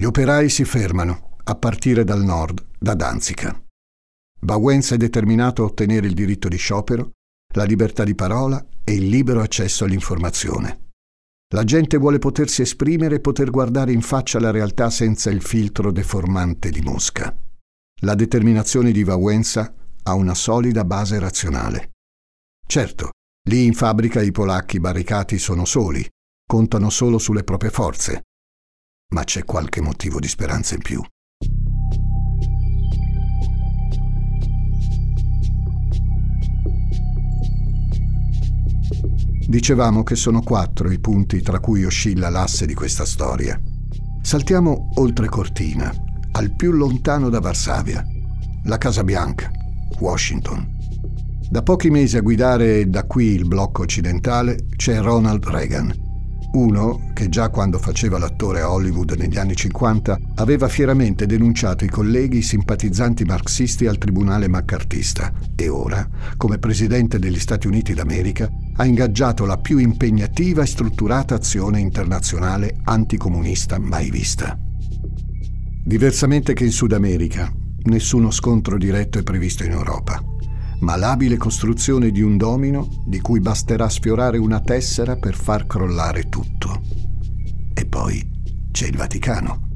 Gli 0.00 0.06
operai 0.06 0.48
si 0.48 0.64
fermano, 0.64 1.36
a 1.44 1.54
partire 1.56 2.04
dal 2.04 2.24
nord, 2.24 2.64
da 2.78 2.94
Danzica. 2.94 3.62
Bauenza 4.40 4.94
è 4.94 4.96
determinato 4.96 5.62
a 5.62 5.66
ottenere 5.66 6.06
il 6.06 6.14
diritto 6.14 6.48
di 6.48 6.56
sciopero, 6.56 7.10
la 7.54 7.64
libertà 7.64 8.02
di 8.02 8.14
parola 8.14 8.66
e 8.82 8.94
il 8.94 9.08
libero 9.08 9.42
accesso 9.42 9.84
all'informazione. 9.84 10.88
La 11.52 11.64
gente 11.64 11.98
vuole 11.98 12.18
potersi 12.18 12.62
esprimere 12.62 13.16
e 13.16 13.20
poter 13.20 13.50
guardare 13.50 13.92
in 13.92 14.00
faccia 14.00 14.40
la 14.40 14.50
realtà 14.50 14.88
senza 14.88 15.28
il 15.28 15.42
filtro 15.42 15.92
deformante 15.92 16.70
di 16.70 16.80
Mosca. 16.80 17.36
La 18.00 18.14
determinazione 18.14 18.92
di 18.92 19.02
Wałęsa 19.02 19.74
ha 20.04 20.14
una 20.14 20.34
solida 20.34 20.82
base 20.86 21.18
razionale. 21.18 21.90
Certo, 22.66 23.10
lì 23.50 23.66
in 23.66 23.74
fabbrica 23.74 24.22
i 24.22 24.32
polacchi 24.32 24.80
barricati 24.80 25.38
sono 25.38 25.66
soli, 25.66 26.08
contano 26.46 26.88
solo 26.88 27.18
sulle 27.18 27.44
proprie 27.44 27.70
forze, 27.70 28.22
ma 29.10 29.24
c'è 29.24 29.44
qualche 29.44 29.80
motivo 29.80 30.18
di 30.20 30.28
speranza 30.28 30.74
in 30.74 30.82
più. 30.82 31.02
Dicevamo 39.46 40.04
che 40.04 40.14
sono 40.14 40.42
quattro 40.42 40.92
i 40.92 41.00
punti 41.00 41.42
tra 41.42 41.58
cui 41.58 41.84
oscilla 41.84 42.28
l'asse 42.28 42.66
di 42.66 42.74
questa 42.74 43.04
storia. 43.04 43.60
Saltiamo 44.22 44.90
oltre 44.94 45.28
Cortina, 45.28 45.92
al 46.32 46.54
più 46.54 46.70
lontano 46.70 47.28
da 47.30 47.40
Varsavia, 47.40 48.06
la 48.64 48.78
Casa 48.78 49.02
Bianca, 49.02 49.50
Washington. 49.98 50.78
Da 51.50 51.62
pochi 51.62 51.90
mesi 51.90 52.16
a 52.16 52.20
guidare 52.20 52.88
da 52.88 53.04
qui 53.04 53.24
il 53.24 53.48
blocco 53.48 53.82
occidentale 53.82 54.66
c'è 54.76 55.00
Ronald 55.00 55.44
Reagan, 55.44 56.09
uno 56.52 57.10
che 57.14 57.28
già 57.28 57.48
quando 57.48 57.78
faceva 57.78 58.18
l'attore 58.18 58.60
a 58.60 58.70
Hollywood 58.70 59.12
negli 59.12 59.38
anni 59.38 59.54
50 59.54 60.18
aveva 60.36 60.68
fieramente 60.68 61.26
denunciato 61.26 61.84
i 61.84 61.88
colleghi 61.88 62.42
simpatizzanti 62.42 63.24
marxisti 63.24 63.86
al 63.86 63.98
tribunale 63.98 64.48
maccartista 64.48 65.32
e 65.54 65.68
ora, 65.68 66.08
come 66.36 66.58
presidente 66.58 67.18
degli 67.18 67.38
Stati 67.38 67.66
Uniti 67.66 67.94
d'America, 67.94 68.50
ha 68.76 68.84
ingaggiato 68.84 69.44
la 69.44 69.58
più 69.58 69.78
impegnativa 69.78 70.62
e 70.62 70.66
strutturata 70.66 71.34
azione 71.34 71.78
internazionale 71.80 72.76
anticomunista 72.84 73.78
mai 73.78 74.10
vista. 74.10 74.58
Diversamente 75.84 76.52
che 76.52 76.64
in 76.64 76.72
Sud 76.72 76.92
America, 76.92 77.52
nessuno 77.84 78.30
scontro 78.30 78.76
diretto 78.76 79.18
è 79.18 79.22
previsto 79.22 79.64
in 79.64 79.72
Europa 79.72 80.29
ma 80.80 80.96
l'abile 80.96 81.36
costruzione 81.36 82.10
di 82.10 82.22
un 82.22 82.36
domino 82.36 82.88
di 83.04 83.20
cui 83.20 83.40
basterà 83.40 83.88
sfiorare 83.88 84.38
una 84.38 84.60
tessera 84.60 85.16
per 85.16 85.34
far 85.34 85.66
crollare 85.66 86.28
tutto. 86.28 86.82
E 87.74 87.86
poi 87.86 88.28
c'è 88.70 88.86
il 88.86 88.96
Vaticano. 88.96 89.68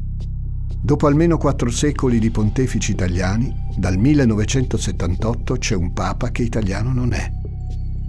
Dopo 0.80 1.06
almeno 1.06 1.38
quattro 1.38 1.70
secoli 1.70 2.18
di 2.18 2.30
pontefici 2.30 2.90
italiani, 2.90 3.54
dal 3.76 3.96
1978 3.96 5.56
c'è 5.56 5.74
un 5.74 5.92
papa 5.92 6.30
che 6.30 6.42
italiano 6.42 6.92
non 6.92 7.12
è. 7.12 7.30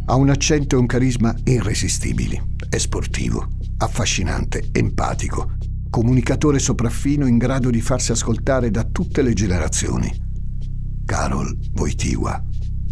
Ha 0.08 0.16
un 0.16 0.30
accento 0.30 0.76
e 0.76 0.80
un 0.80 0.86
carisma 0.86 1.34
irresistibili, 1.44 2.40
è 2.70 2.78
sportivo, 2.78 3.48
affascinante, 3.78 4.70
empatico, 4.72 5.54
comunicatore 5.90 6.60
sopraffino 6.60 7.26
in 7.26 7.38
grado 7.38 7.70
di 7.70 7.82
farsi 7.82 8.12
ascoltare 8.12 8.70
da 8.70 8.84
tutte 8.84 9.22
le 9.22 9.34
generazioni. 9.34 10.24
Karol 11.06 11.58
Wojtyła 11.76 12.44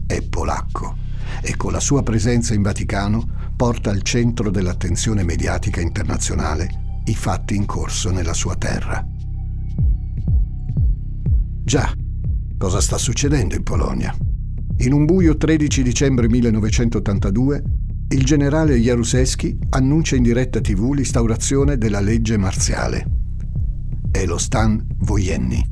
è 0.06 0.22
polacco 0.22 0.98
e 1.42 1.56
con 1.58 1.72
la 1.72 1.80
sua 1.80 2.04
presenza 2.04 2.54
in 2.54 2.62
Vaticano 2.62 3.52
porta 3.56 3.90
al 3.90 4.02
centro 4.02 4.50
dell'attenzione 4.50 5.24
mediatica 5.24 5.82
internazionale 5.82 7.02
i 7.06 7.16
fatti 7.16 7.56
in 7.56 7.66
corso 7.66 8.12
nella 8.12 8.34
sua 8.34 8.56
terra. 8.56 9.06
Già, 11.66 11.94
cosa 12.58 12.82
sta 12.82 12.98
succedendo 12.98 13.56
in 13.56 13.64
Polonia? 13.64 14.16
In 14.78 14.94
un 14.94 15.06
buio 15.06 15.38
13 15.38 15.84
dicembre 15.84 16.28
1982, 16.28 17.64
il 18.10 18.26
generale 18.26 18.76
Jaruzelski 18.78 19.58
annuncia 19.70 20.16
in 20.16 20.24
diretta 20.24 20.60
tv 20.62 20.94
l'instaurazione 20.94 21.78
della 21.78 22.00
legge 22.00 22.38
marziale. 22.38 23.06
È 24.12 24.26
lo 24.26 24.38
stan 24.38 24.86
wojenny, 25.08 25.64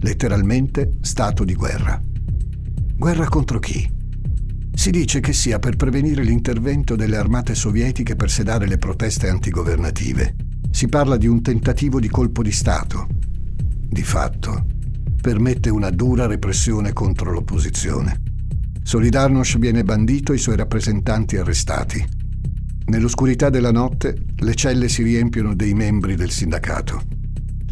letteralmente 0.00 0.98
stato 1.02 1.44
di 1.44 1.54
guerra. 1.54 2.00
Guerra 3.04 3.28
contro 3.28 3.58
chi? 3.58 3.86
Si 4.72 4.90
dice 4.90 5.20
che 5.20 5.34
sia 5.34 5.58
per 5.58 5.76
prevenire 5.76 6.22
l'intervento 6.22 6.96
delle 6.96 7.18
armate 7.18 7.54
sovietiche 7.54 8.16
per 8.16 8.30
sedare 8.30 8.66
le 8.66 8.78
proteste 8.78 9.28
antigovernative. 9.28 10.34
Si 10.70 10.88
parla 10.88 11.18
di 11.18 11.26
un 11.26 11.42
tentativo 11.42 12.00
di 12.00 12.08
colpo 12.08 12.42
di 12.42 12.50
Stato. 12.50 13.06
Di 13.10 14.02
fatto, 14.02 14.64
permette 15.20 15.68
una 15.68 15.90
dura 15.90 16.24
repressione 16.24 16.94
contro 16.94 17.30
l'opposizione. 17.30 18.22
Solidarnosc 18.82 19.58
viene 19.58 19.84
bandito 19.84 20.32
e 20.32 20.36
i 20.36 20.38
suoi 20.38 20.56
rappresentanti 20.56 21.36
arrestati. 21.36 22.02
Nell'oscurità 22.86 23.50
della 23.50 23.70
notte 23.70 24.16
le 24.34 24.54
celle 24.54 24.88
si 24.88 25.02
riempiono 25.02 25.54
dei 25.54 25.74
membri 25.74 26.14
del 26.14 26.30
sindacato. 26.30 27.13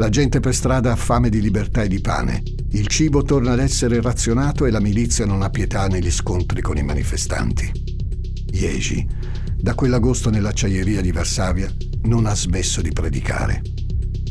La 0.03 0.09
gente 0.09 0.41
per 0.41 0.53
strada 0.53 0.91
ha 0.91 0.97
fame 0.97 1.29
di 1.29 1.41
libertà 1.41 1.85
e 1.85 1.89
di 1.89 2.01
pane. 2.01 2.43
Il 2.71 2.89
cibo 2.89 3.23
torna 3.23 3.53
ad 3.53 3.61
essere 3.61 4.01
razionato 4.01 4.67
e 4.67 4.73
la 4.73 4.81
milizia 4.81 5.27
non 5.27 5.43
ha 5.43 5.49
pietà 5.49 5.87
negli 5.87 6.11
scontri 6.11 6.61
con 6.61 6.77
i 6.77 6.83
manifestanti. 6.83 7.71
Jerzy, 8.51 9.07
da 9.57 9.77
quell'agosto 9.77 10.29
nell'acciaieria 10.29 11.01
di 11.01 11.13
Varsavia, 11.13 11.73
non 12.07 12.27
ha 12.27 12.35
smesso 12.35 12.83
di 12.83 12.91
predicare. 12.91 13.63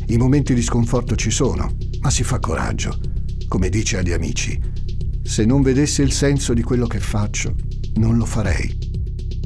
I 0.08 0.18
momenti 0.18 0.52
di 0.52 0.60
sconforto 0.60 1.16
ci 1.16 1.30
sono, 1.30 1.74
ma 2.00 2.10
si 2.10 2.22
fa 2.22 2.38
coraggio. 2.38 3.00
Come 3.48 3.70
dice 3.70 3.96
agli 3.96 4.12
amici, 4.12 4.60
se 5.22 5.46
non 5.46 5.62
vedessi 5.62 6.02
il 6.02 6.12
senso 6.12 6.52
di 6.52 6.62
quello 6.62 6.86
che 6.86 7.00
faccio, 7.00 7.56
non 7.94 8.18
lo 8.18 8.26
farei. 8.26 8.76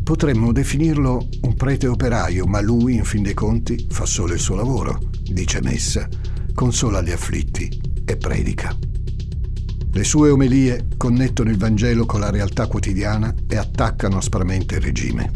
Potremmo 0.02 0.50
definirlo 0.50 1.28
un 1.42 1.54
prete 1.54 1.87
operaio, 1.87 2.47
ma 2.47 2.61
lui, 2.61 2.97
in 2.97 3.04
fin 3.04 3.23
dei 3.23 3.35
conti, 3.35 3.87
fa 3.88 4.06
solo 4.06 4.33
il 4.35 4.40
suo 4.40 4.56
lavoro, 4.56 5.14
dice 5.33 5.61
messa, 5.62 6.09
consola 6.54 7.02
gli 7.02 7.11
afflitti 7.11 7.68
e 8.04 8.16
predica. 8.16 8.76
Le 9.92 10.04
sue 10.04 10.30
omelie 10.30 10.88
connettono 10.97 11.50
il 11.50 11.56
Vangelo 11.56 12.04
con 12.04 12.21
la 12.21 12.30
realtà 12.30 12.66
quotidiana 12.66 13.35
e 13.49 13.56
attaccano 13.56 14.18
aspramente 14.18 14.76
il 14.76 14.83
regime. 14.83 15.30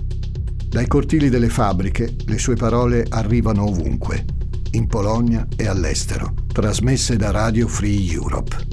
Dai 0.69 0.87
cortili 0.87 1.29
delle 1.29 1.49
fabbriche 1.49 2.15
le 2.27 2.39
sue 2.39 2.57
parole 2.57 3.07
arrivano 3.09 3.65
ovunque, 3.65 4.25
in 4.73 4.87
Polonia 4.87 5.49
e 5.57 5.67
all'estero, 5.67 6.35
trasmesse 6.53 7.17
da 7.17 7.31
Radio 7.31 7.67
Free 7.67 8.13
Europe. 8.13 8.69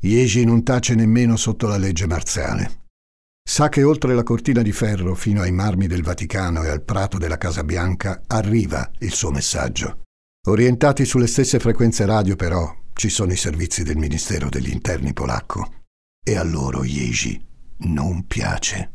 Iesi 0.00 0.44
non 0.44 0.62
tace 0.62 0.94
nemmeno 0.94 1.36
sotto 1.36 1.66
la 1.66 1.76
legge 1.76 2.06
marziale. 2.06 2.81
Sa 3.52 3.68
che 3.68 3.82
oltre 3.82 4.14
la 4.14 4.22
cortina 4.22 4.62
di 4.62 4.72
ferro 4.72 5.14
fino 5.14 5.42
ai 5.42 5.52
marmi 5.52 5.86
del 5.86 6.02
Vaticano 6.02 6.62
e 6.62 6.70
al 6.70 6.80
prato 6.80 7.18
della 7.18 7.36
Casa 7.36 7.62
Bianca 7.62 8.22
arriva 8.26 8.90
il 9.00 9.12
suo 9.12 9.30
messaggio. 9.30 10.04
Orientati 10.48 11.04
sulle 11.04 11.26
stesse 11.26 11.58
frequenze 11.58 12.06
radio, 12.06 12.34
però, 12.34 12.74
ci 12.94 13.10
sono 13.10 13.30
i 13.30 13.36
servizi 13.36 13.82
del 13.82 13.98
Ministero 13.98 14.48
degli 14.48 14.70
Interni 14.70 15.12
polacco. 15.12 15.82
E 16.24 16.34
a 16.34 16.42
loro 16.42 16.82
Jerzy 16.82 17.38
non 17.80 18.26
piace. 18.26 18.92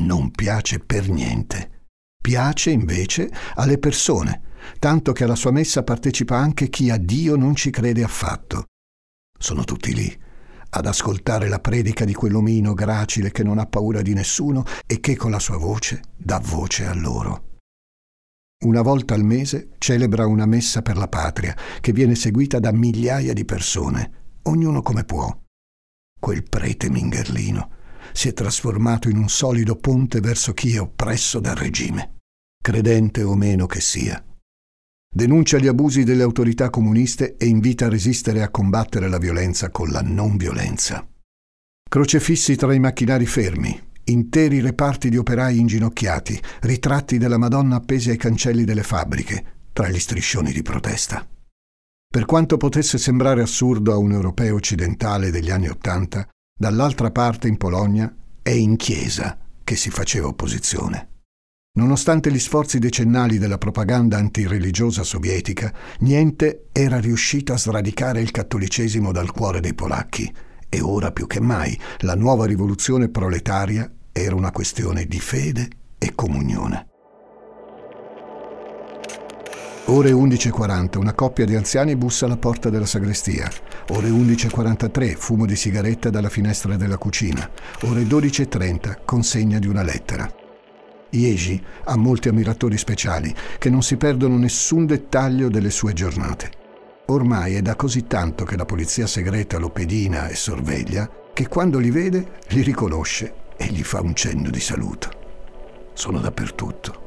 Non 0.00 0.30
piace 0.32 0.80
per 0.80 1.08
niente. 1.08 1.86
Piace 2.20 2.72
invece 2.72 3.30
alle 3.54 3.78
persone, 3.78 4.42
tanto 4.78 5.12
che 5.12 5.24
alla 5.24 5.34
sua 5.34 5.50
messa 5.50 5.82
partecipa 5.82 6.36
anche 6.36 6.68
chi 6.68 6.90
a 6.90 6.98
Dio 6.98 7.36
non 7.36 7.54
ci 7.54 7.70
crede 7.70 8.02
affatto. 8.02 8.66
Sono 9.38 9.64
tutti 9.64 9.94
lì, 9.94 10.14
ad 10.74 10.86
ascoltare 10.86 11.48
la 11.48 11.60
predica 11.60 12.04
di 12.04 12.14
quell'omino 12.14 12.74
gracile 12.74 13.30
che 13.30 13.44
non 13.44 13.58
ha 13.58 13.66
paura 13.66 14.02
di 14.02 14.12
nessuno 14.12 14.64
e 14.86 14.98
che 14.98 15.14
con 15.16 15.30
la 15.30 15.38
sua 15.38 15.56
voce 15.56 16.02
dà 16.16 16.40
voce 16.40 16.84
a 16.86 16.94
loro. 16.94 17.52
Una 18.64 18.82
volta 18.82 19.14
al 19.14 19.22
mese 19.22 19.70
celebra 19.78 20.26
una 20.26 20.46
messa 20.46 20.82
per 20.82 20.96
la 20.96 21.06
patria 21.06 21.56
che 21.80 21.92
viene 21.92 22.16
seguita 22.16 22.58
da 22.58 22.72
migliaia 22.72 23.32
di 23.32 23.44
persone, 23.44 24.38
ognuno 24.42 24.82
come 24.82 25.04
può. 25.04 25.32
Quel 26.18 26.42
prete 26.42 26.90
mingherlino 26.90 27.70
si 28.12 28.28
è 28.28 28.32
trasformato 28.32 29.08
in 29.08 29.16
un 29.16 29.28
solido 29.28 29.76
ponte 29.76 30.20
verso 30.20 30.54
chi 30.54 30.74
è 30.74 30.80
oppresso 30.80 31.38
dal 31.38 31.54
regime, 31.54 32.16
credente 32.60 33.22
o 33.22 33.34
meno 33.36 33.66
che 33.66 33.80
sia 33.80 34.22
denuncia 35.14 35.58
gli 35.58 35.68
abusi 35.68 36.02
delle 36.02 36.24
autorità 36.24 36.70
comuniste 36.70 37.36
e 37.36 37.46
invita 37.46 37.86
a 37.86 37.88
resistere 37.88 38.40
e 38.40 38.42
a 38.42 38.50
combattere 38.50 39.08
la 39.08 39.18
violenza 39.18 39.70
con 39.70 39.90
la 39.90 40.02
non 40.02 40.36
violenza. 40.36 41.06
Crocefissi 41.88 42.56
tra 42.56 42.74
i 42.74 42.80
macchinari 42.80 43.24
fermi, 43.24 43.80
interi 44.06 44.60
reparti 44.60 45.10
di 45.10 45.16
operai 45.16 45.56
inginocchiati, 45.60 46.42
ritratti 46.62 47.16
della 47.18 47.38
Madonna 47.38 47.76
appesi 47.76 48.10
ai 48.10 48.16
cancelli 48.16 48.64
delle 48.64 48.82
fabbriche, 48.82 49.44
tra 49.72 49.88
gli 49.88 50.00
striscioni 50.00 50.50
di 50.50 50.62
protesta. 50.62 51.24
Per 52.08 52.24
quanto 52.24 52.56
potesse 52.56 52.98
sembrare 52.98 53.40
assurdo 53.40 53.92
a 53.92 53.96
un 53.96 54.10
europeo 54.10 54.56
occidentale 54.56 55.30
degli 55.30 55.50
anni 55.50 55.68
Ottanta, 55.68 56.26
dall'altra 56.58 57.12
parte 57.12 57.46
in 57.46 57.56
Polonia 57.56 58.12
è 58.42 58.50
in 58.50 58.74
chiesa 58.74 59.38
che 59.62 59.76
si 59.76 59.90
faceva 59.90 60.26
opposizione. 60.26 61.13
Nonostante 61.76 62.30
gli 62.30 62.38
sforzi 62.38 62.78
decennali 62.78 63.36
della 63.36 63.58
propaganda 63.58 64.16
antireligiosa 64.16 65.02
sovietica, 65.02 65.72
niente 66.00 66.66
era 66.70 67.00
riuscito 67.00 67.52
a 67.52 67.58
sradicare 67.58 68.20
il 68.20 68.30
cattolicesimo 68.30 69.10
dal 69.10 69.32
cuore 69.32 69.58
dei 69.58 69.74
polacchi 69.74 70.32
e 70.68 70.80
ora 70.80 71.10
più 71.10 71.26
che 71.26 71.40
mai 71.40 71.76
la 72.02 72.14
nuova 72.14 72.46
rivoluzione 72.46 73.08
proletaria 73.08 73.90
era 74.12 74.36
una 74.36 74.52
questione 74.52 75.06
di 75.06 75.18
fede 75.18 75.68
e 75.98 76.14
comunione. 76.14 76.86
Ore 79.86 80.12
11.40, 80.12 80.98
una 80.98 81.12
coppia 81.12 81.44
di 81.44 81.56
anziani 81.56 81.96
bussa 81.96 82.26
alla 82.26 82.36
porta 82.36 82.70
della 82.70 82.86
sagrestia. 82.86 83.50
Ore 83.88 84.10
11.43, 84.10 85.16
fumo 85.16 85.44
di 85.44 85.56
sigaretta 85.56 86.08
dalla 86.08 86.28
finestra 86.28 86.76
della 86.76 86.98
cucina. 86.98 87.50
Ore 87.82 88.04
12.30, 88.04 88.98
consegna 89.04 89.58
di 89.58 89.66
una 89.66 89.82
lettera. 89.82 90.42
Ieji 91.14 91.62
ha 91.84 91.96
molti 91.96 92.28
ammiratori 92.28 92.76
speciali 92.76 93.34
che 93.58 93.70
non 93.70 93.82
si 93.82 93.96
perdono 93.96 94.36
nessun 94.36 94.84
dettaglio 94.86 95.48
delle 95.48 95.70
sue 95.70 95.92
giornate. 95.92 96.62
Ormai 97.06 97.54
è 97.54 97.62
da 97.62 97.76
così 97.76 98.06
tanto 98.06 98.44
che 98.44 98.56
la 98.56 98.64
polizia 98.64 99.06
segreta 99.06 99.58
lo 99.58 99.70
pedina 99.70 100.28
e 100.28 100.34
sorveglia 100.34 101.08
che 101.32 101.48
quando 101.48 101.78
li 101.78 101.90
vede 101.90 102.40
li 102.48 102.62
riconosce 102.62 103.34
e 103.56 103.66
gli 103.66 103.82
fa 103.82 104.00
un 104.00 104.14
cenno 104.14 104.50
di 104.50 104.60
saluto. 104.60 105.10
Sono 105.92 106.18
dappertutto. 106.18 107.02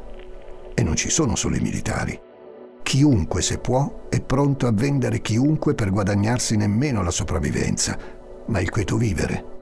E 0.73 0.83
non 0.83 0.95
ci 0.95 1.09
sono 1.09 1.35
solo 1.35 1.55
i 1.55 1.61
militari. 1.61 2.19
Chiunque, 2.83 3.41
se 3.41 3.57
può, 3.57 4.07
è 4.07 4.21
pronto 4.21 4.67
a 4.67 4.71
vendere 4.71 5.19
chiunque 5.21 5.73
per 5.73 5.89
guadagnarsi 5.89 6.55
nemmeno 6.55 7.01
la 7.01 7.11
sopravvivenza, 7.11 7.97
ma 8.45 8.59
il 8.61 8.69
quieto 8.69 8.95
vivere. 8.95 9.55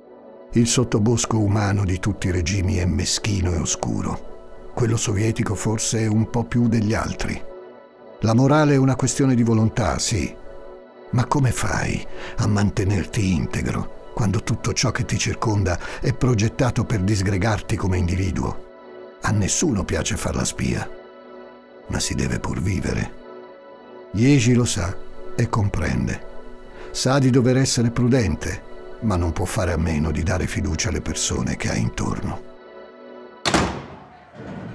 Il 0.51 0.67
sottobosco 0.67 1.39
umano 1.39 1.85
di 1.85 1.97
tutti 1.99 2.27
i 2.27 2.31
regimi 2.31 2.75
è 2.75 2.85
meschino 2.85 3.51
e 3.51 3.57
oscuro 3.57 4.33
quello 4.75 4.97
sovietico 4.97 5.55
forse 5.55 6.05
un 6.05 6.29
po' 6.29 6.43
più 6.43 6.67
degli 6.67 6.93
altri. 6.93 7.41
La 8.19 8.33
morale 8.33 8.73
è 8.73 8.77
una 8.77 8.97
questione 8.97 9.33
di 9.33 9.41
volontà, 9.41 9.97
sì, 9.99 10.35
ma 11.11 11.25
come 11.25 11.51
fai 11.51 12.05
a 12.37 12.47
mantenerti 12.47 13.33
integro 13.33 14.11
quando 14.13 14.43
tutto 14.43 14.73
ciò 14.73 14.91
che 14.91 15.05
ti 15.05 15.17
circonda 15.17 15.79
è 16.01 16.13
progettato 16.13 16.83
per 16.83 16.99
disgregarti 16.99 17.77
come 17.77 17.97
individuo? 17.97 18.63
A 19.21 19.31
nessuno 19.31 19.85
piace 19.85 20.17
far 20.17 20.35
la 20.35 20.45
spia, 20.45 20.87
ma 21.87 21.99
si 21.99 22.13
deve 22.13 22.39
pur 22.39 22.61
vivere. 22.61 23.23
Yeji 24.11 24.53
lo 24.53 24.65
sa 24.65 24.93
e 25.37 25.49
comprende. 25.49 26.33
Sa 26.91 27.17
di 27.17 27.29
dover 27.29 27.57
essere 27.57 27.91
prudente, 27.91 28.61
ma 29.01 29.15
non 29.15 29.31
può 29.31 29.45
fare 29.45 29.71
a 29.71 29.77
meno 29.77 30.11
di 30.11 30.21
dare 30.21 30.47
fiducia 30.47 30.89
alle 30.89 31.01
persone 31.01 31.55
che 31.55 31.69
ha 31.69 31.75
intorno 31.75 32.53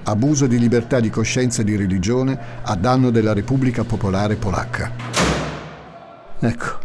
abuso 0.03 0.47
di 0.47 0.57
libertà 0.57 0.99
di 0.99 1.09
coscienza 1.09 1.61
e 1.61 1.65
di 1.65 1.75
religione 1.75 2.37
a 2.63 2.75
danno 2.75 3.09
della 3.09 3.33
Repubblica 3.33 3.83
Popolare 3.83 4.35
Polacca. 4.35 4.91
Ecco, 6.39 6.79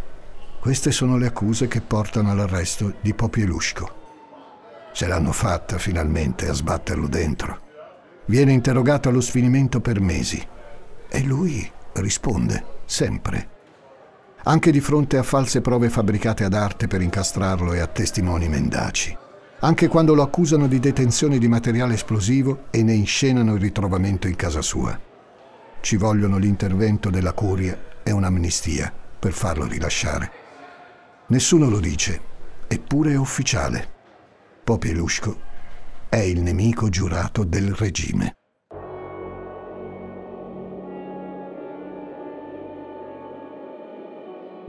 queste 0.61 0.91
sono 0.91 1.17
le 1.17 1.27
accuse 1.27 1.69
che 1.69 1.81
portano 1.81 2.31
all'arresto 2.31 2.95
di 3.01 3.15
Popieluszko. 3.15 4.05
Ce 4.93 5.07
l'hanno 5.07 5.33
fatta 5.33 5.79
finalmente 5.79 6.49
a 6.49 6.53
sbatterlo 6.53 7.09
dentro. 7.09 7.61
Viene 8.27 8.53
interrogato 8.53 9.09
allo 9.09 9.21
sfinimento 9.21 9.81
per 9.81 10.01
mesi 10.01 10.45
e 11.09 11.23
lui 11.23 11.71
risponde 11.95 12.65
sempre. 12.85 13.49
Anche 14.45 14.71
di 14.71 14.81
fronte 14.81 15.19
a 15.19 15.23
false 15.23 15.61
prove 15.61 15.89
fabbricate 15.89 16.45
ad 16.45 16.55
arte 16.55 16.87
per 16.87 17.01
incastrarlo 17.01 17.73
e 17.73 17.81
a 17.81 17.87
testimoni 17.87 18.49
mendaci 18.49 19.25
anche 19.61 19.89
quando 19.89 20.15
lo 20.15 20.23
accusano 20.23 20.67
di 20.67 20.79
detenzione 20.79 21.39
di 21.39 21.49
materiale 21.49 21.95
esplosivo 21.95 22.65
e 22.71 22.83
ne 22.83 22.93
inscenano 22.93 23.55
il 23.55 23.61
ritrovamento 23.61 24.29
in 24.29 24.37
casa 24.37 24.61
sua. 24.61 24.99
Ci 25.81 25.97
vogliono 25.97 26.37
l'intervento 26.37 27.11
della 27.11 27.33
curia 27.33 27.79
e 28.03 28.11
un'amnistia 28.11 28.93
per 29.19 29.33
farlo 29.33 29.67
rilasciare. 29.67 30.31
Nessuno 31.29 31.71
lo 31.71 31.81
dice, 31.81 32.21
eppure 32.69 33.13
è 33.13 33.17
ufficiale. 33.17 33.95
Popieluszko 34.63 35.41
è 36.09 36.19
il 36.19 36.43
nemico 36.43 36.89
giurato 36.89 37.45
del 37.45 37.73
regime. 37.73 38.35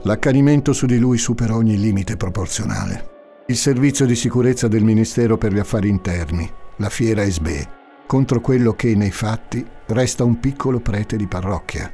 L'accanimento 0.02 0.72
su 0.72 0.86
di 0.86 0.98
lui 0.98 1.18
supera 1.18 1.56
ogni 1.56 1.76
limite 1.76 2.16
proporzionale 2.16 3.16
il 3.50 3.56
servizio 3.56 4.04
di 4.04 4.14
sicurezza 4.14 4.68
del 4.68 4.84
Ministero 4.84 5.38
per 5.38 5.54
gli 5.54 5.58
Affari 5.58 5.88
Interni, 5.88 6.50
la 6.76 6.90
Fiera 6.90 7.24
SBE, 7.24 7.76
contro 8.06 8.42
quello 8.42 8.74
che 8.74 8.94
nei 8.94 9.10
fatti 9.10 9.66
resta 9.86 10.22
un 10.22 10.38
piccolo 10.38 10.80
prete 10.80 11.16
di 11.16 11.26
parrocchia. 11.26 11.90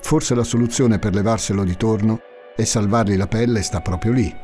Forse 0.00 0.34
la 0.34 0.44
soluzione 0.44 0.98
per 0.98 1.12
levarselo 1.12 1.62
di 1.62 1.76
torno 1.76 2.20
e 2.56 2.64
salvargli 2.64 3.18
la 3.18 3.26
pelle 3.26 3.60
sta 3.60 3.82
proprio 3.82 4.12
lì. 4.12 4.34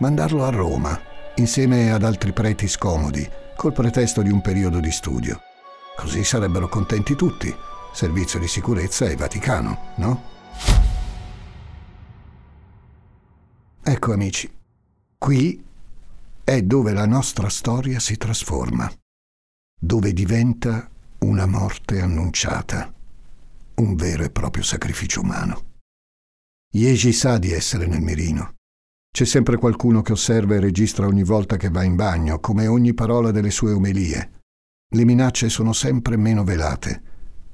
Mandarlo 0.00 0.44
a 0.44 0.50
Roma, 0.50 1.00
insieme 1.36 1.90
ad 1.90 2.04
altri 2.04 2.34
preti 2.34 2.68
scomodi, 2.68 3.26
col 3.56 3.72
pretesto 3.72 4.20
di 4.20 4.30
un 4.30 4.42
periodo 4.42 4.78
di 4.78 4.90
studio. 4.90 5.40
Così 5.96 6.22
sarebbero 6.22 6.68
contenti 6.68 7.16
tutti, 7.16 7.54
servizio 7.94 8.38
di 8.38 8.46
sicurezza 8.46 9.06
e 9.06 9.16
Vaticano, 9.16 9.78
no? 9.96 10.22
Ecco 13.82 14.12
amici, 14.12 14.59
Qui 15.22 15.62
è 16.42 16.62
dove 16.62 16.94
la 16.94 17.04
nostra 17.04 17.50
storia 17.50 18.00
si 18.00 18.16
trasforma, 18.16 18.90
dove 19.78 20.14
diventa 20.14 20.88
una 21.18 21.44
morte 21.44 22.00
annunciata, 22.00 22.90
un 23.74 23.96
vero 23.96 24.24
e 24.24 24.30
proprio 24.30 24.62
sacrificio 24.62 25.20
umano. 25.20 25.74
Iesi 26.72 27.12
sa 27.12 27.36
di 27.36 27.52
essere 27.52 27.86
nel 27.86 28.00
mirino. 28.00 28.54
C'è 29.12 29.26
sempre 29.26 29.58
qualcuno 29.58 30.00
che 30.00 30.12
osserva 30.12 30.54
e 30.54 30.60
registra 30.60 31.06
ogni 31.06 31.22
volta 31.22 31.58
che 31.58 31.68
va 31.68 31.82
in 31.82 31.96
bagno, 31.96 32.40
come 32.40 32.66
ogni 32.66 32.94
parola 32.94 33.30
delle 33.30 33.50
sue 33.50 33.72
omelie. 33.72 34.40
Le 34.88 35.04
minacce 35.04 35.50
sono 35.50 35.74
sempre 35.74 36.16
meno 36.16 36.44
velate. 36.44 37.02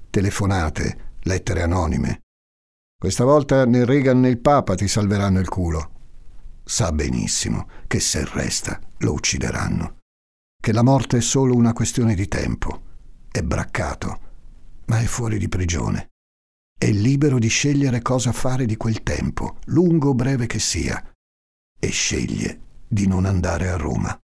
Telefonate, 0.08 1.14
lettere 1.22 1.62
anonime. 1.62 2.20
Questa 2.96 3.24
volta 3.24 3.66
né 3.66 3.84
Reagan 3.84 4.20
né 4.20 4.28
il 4.28 4.38
Papa 4.38 4.76
ti 4.76 4.86
salveranno 4.86 5.40
il 5.40 5.48
culo 5.48 5.94
sa 6.68 6.90
benissimo 6.90 7.68
che 7.86 8.00
se 8.00 8.24
resta 8.24 8.80
lo 8.98 9.12
uccideranno, 9.12 9.98
che 10.60 10.72
la 10.72 10.82
morte 10.82 11.18
è 11.18 11.20
solo 11.20 11.54
una 11.54 11.72
questione 11.72 12.16
di 12.16 12.26
tempo, 12.26 12.82
è 13.30 13.40
braccato, 13.42 14.20
ma 14.86 14.98
è 14.98 15.04
fuori 15.04 15.38
di 15.38 15.48
prigione. 15.48 16.08
È 16.76 16.90
libero 16.90 17.38
di 17.38 17.48
scegliere 17.48 18.02
cosa 18.02 18.32
fare 18.32 18.66
di 18.66 18.76
quel 18.76 19.02
tempo, 19.02 19.58
lungo 19.66 20.10
o 20.10 20.14
breve 20.14 20.46
che 20.46 20.58
sia. 20.58 21.02
e 21.78 21.88
sceglie 21.90 22.60
di 22.88 23.06
non 23.06 23.26
andare 23.26 23.68
a 23.68 23.76
Roma. 23.76 24.18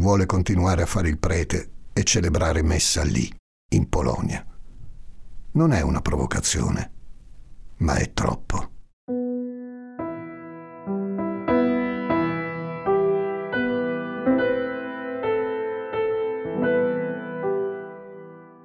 Vuole 0.00 0.26
continuare 0.26 0.82
a 0.82 0.86
fare 0.86 1.08
il 1.08 1.18
prete 1.18 1.70
e 1.92 2.02
celebrare 2.02 2.62
messa 2.62 3.04
lì, 3.04 3.30
in 3.74 3.88
Polonia. 3.88 4.44
Non 5.52 5.72
è 5.72 5.82
una 5.82 6.00
provocazione, 6.00 6.92
ma 7.78 7.96
è 7.96 8.12
troppo. 8.12 8.71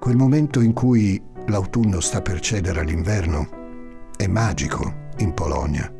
Quel 0.08 0.20
momento 0.20 0.62
in 0.62 0.72
cui 0.72 1.22
l'autunno 1.48 2.00
sta 2.00 2.22
per 2.22 2.40
cedere 2.40 2.80
all'inverno 2.80 4.08
è 4.16 4.26
magico 4.26 5.10
in 5.18 5.34
Polonia. 5.34 5.92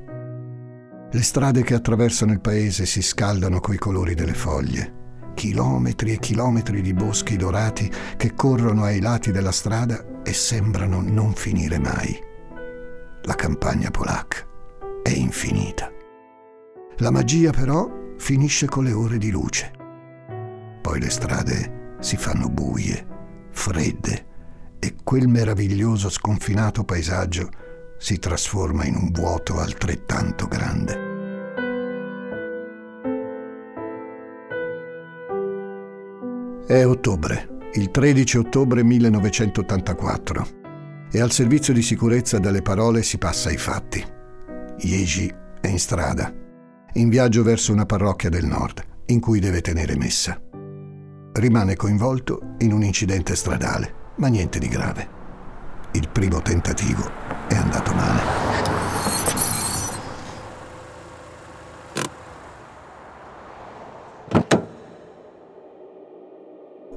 Le 1.10 1.22
strade 1.22 1.62
che 1.62 1.74
attraversano 1.74 2.32
il 2.32 2.40
paese 2.40 2.86
si 2.86 3.02
scaldano 3.02 3.60
coi 3.60 3.76
colori 3.76 4.14
delle 4.14 4.32
foglie. 4.32 5.32
Chilometri 5.34 6.12
e 6.12 6.18
chilometri 6.20 6.80
di 6.80 6.94
boschi 6.94 7.36
dorati 7.36 7.92
che 8.16 8.32
corrono 8.32 8.84
ai 8.84 9.00
lati 9.00 9.30
della 9.30 9.52
strada 9.52 10.22
e 10.24 10.32
sembrano 10.32 11.02
non 11.02 11.34
finire 11.34 11.78
mai. 11.78 12.18
La 13.24 13.34
campagna 13.34 13.90
polacca 13.90 14.38
è 15.02 15.10
infinita. 15.10 15.92
La 16.96 17.10
magia 17.10 17.50
però 17.50 18.14
finisce 18.16 18.68
con 18.68 18.84
le 18.84 18.92
ore 18.92 19.18
di 19.18 19.30
luce. 19.30 19.70
Poi 20.80 20.98
le 20.98 21.10
strade 21.10 21.96
si 22.00 22.16
fanno 22.16 22.48
buie, 22.48 23.07
fredde 23.58 24.26
e 24.78 24.94
quel 25.02 25.26
meraviglioso 25.26 26.08
sconfinato 26.08 26.84
paesaggio 26.84 27.50
si 27.98 28.18
trasforma 28.20 28.84
in 28.84 28.94
un 28.94 29.10
vuoto 29.10 29.58
altrettanto 29.58 30.46
grande. 30.46 31.06
È 36.64 36.86
ottobre, 36.86 37.70
il 37.74 37.90
13 37.90 38.38
ottobre 38.38 38.84
1984 38.84 40.46
e 41.10 41.20
al 41.20 41.32
servizio 41.32 41.74
di 41.74 41.82
sicurezza 41.82 42.38
dalle 42.38 42.62
parole 42.62 43.02
si 43.02 43.18
passa 43.18 43.48
ai 43.48 43.56
fatti. 43.56 44.04
Jeji 44.78 45.34
è 45.60 45.66
in 45.66 45.80
strada, 45.80 46.32
in 46.92 47.08
viaggio 47.08 47.42
verso 47.42 47.72
una 47.72 47.86
parrocchia 47.86 48.30
del 48.30 48.46
nord, 48.46 48.84
in 49.06 49.18
cui 49.18 49.40
deve 49.40 49.60
tenere 49.60 49.96
messa. 49.96 50.40
Rimane 51.38 51.76
coinvolto 51.76 52.56
in 52.58 52.72
un 52.72 52.82
incidente 52.82 53.36
stradale, 53.36 53.94
ma 54.16 54.26
niente 54.26 54.58
di 54.58 54.66
grave. 54.66 55.08
Il 55.92 56.08
primo 56.08 56.42
tentativo 56.42 57.08
è 57.46 57.54
andato 57.54 57.94
male. 57.94 58.20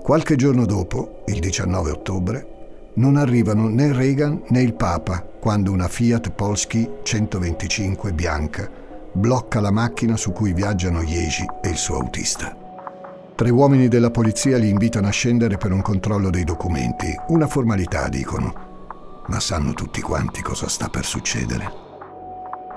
Qualche 0.01 0.36
giorno 0.36 0.65
dopo, 0.65 1.21
il 1.27 1.39
19 1.39 1.91
ottobre, 1.91 2.47
non 2.95 3.17
arrivano 3.17 3.69
né 3.69 3.93
Reagan 3.93 4.41
né 4.47 4.63
il 4.63 4.73
Papa 4.73 5.21
quando 5.21 5.71
una 5.71 5.88
Fiat 5.88 6.32
Polski 6.32 6.89
125 7.04 8.12
bianca 8.12 8.67
blocca 9.13 9.60
la 9.60 9.71
macchina 9.71 10.17
su 10.17 10.32
cui 10.32 10.51
viaggiano 10.51 11.04
Jeji 11.04 11.45
e 11.62 11.69
il 11.69 11.77
suo 11.77 11.97
autista. 11.97 12.61
Tre 13.41 13.49
uomini 13.49 13.88
della 13.88 14.12
polizia 14.12 14.60
li 14.60 14.69
invitano 14.69 15.08
a 15.08 15.10
scendere 15.10 15.58
per 15.58 15.71
un 15.71 15.82
controllo 15.82 16.30
dei 16.30 16.43
documenti, 16.43 17.08
una 17.30 17.47
formalità, 17.47 18.08
dicono 18.08 19.23
ma 19.30 19.39
sanno 19.39 19.73
tutti 19.73 19.99
quanti 19.99 20.43
cosa 20.43 20.69
sta 20.69 20.89
per 20.89 21.06
succedere. 21.06 21.71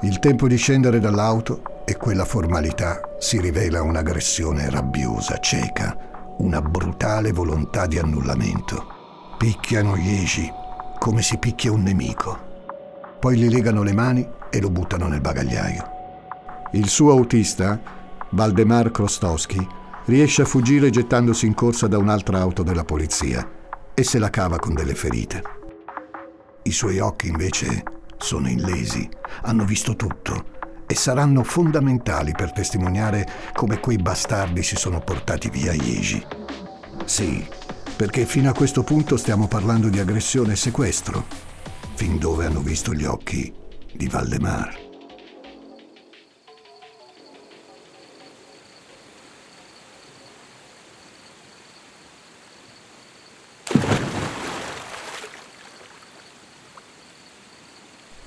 Il 0.00 0.18
tempo 0.20 0.48
di 0.48 0.56
scendere 0.56 1.00
dall'auto 1.00 1.82
e 1.84 1.98
quella 1.98 2.24
formalità 2.24 2.98
si 3.18 3.38
rivela 3.42 3.82
un'aggressione 3.82 4.70
rabbiosa, 4.70 5.36
cieca, 5.36 6.34
una 6.38 6.62
brutale 6.62 7.30
volontà 7.32 7.84
di 7.84 7.98
annullamento. 7.98 8.86
Picchiano 9.36 9.96
Yeji 9.96 10.50
come 10.98 11.20
si 11.20 11.36
picchia 11.36 11.72
un 11.72 11.82
nemico. 11.82 12.38
Poi 13.20 13.36
gli 13.36 13.50
legano 13.50 13.82
le 13.82 13.92
mani 13.92 14.26
e 14.48 14.60
lo 14.62 14.70
buttano 14.70 15.08
nel 15.08 15.20
bagagliaio. 15.20 15.84
Il 16.72 16.88
suo 16.88 17.10
autista, 17.10 17.78
Valdemar 18.30 18.90
Krostowski, 18.90 19.82
riesce 20.06 20.42
a 20.42 20.46
fuggire 20.46 20.90
gettandosi 20.90 21.46
in 21.46 21.54
corsa 21.54 21.86
da 21.86 21.98
un'altra 21.98 22.40
auto 22.40 22.62
della 22.62 22.84
polizia 22.84 23.48
e 23.94 24.02
se 24.02 24.18
la 24.18 24.30
cava 24.30 24.58
con 24.58 24.74
delle 24.74 24.94
ferite. 24.94 25.42
I 26.64 26.72
suoi 26.72 26.98
occhi 26.98 27.28
invece 27.28 27.82
sono 28.18 28.48
illesi, 28.48 29.08
hanno 29.42 29.64
visto 29.64 29.96
tutto 29.96 30.52
e 30.86 30.94
saranno 30.94 31.42
fondamentali 31.42 32.32
per 32.32 32.52
testimoniare 32.52 33.26
come 33.52 33.80
quei 33.80 33.96
bastardi 33.96 34.62
si 34.62 34.76
sono 34.76 35.00
portati 35.00 35.48
via 35.50 35.72
Iesi. 35.72 36.22
Sì, 37.04 37.46
perché 37.96 38.24
fino 38.26 38.50
a 38.50 38.54
questo 38.54 38.82
punto 38.82 39.16
stiamo 39.16 39.46
parlando 39.46 39.88
di 39.88 39.98
aggressione 39.98 40.52
e 40.52 40.56
sequestro, 40.56 41.24
fin 41.94 42.18
dove 42.18 42.46
hanno 42.46 42.60
visto 42.60 42.92
gli 42.92 43.04
occhi 43.04 43.52
di 43.92 44.08
Valdemar. 44.08 44.93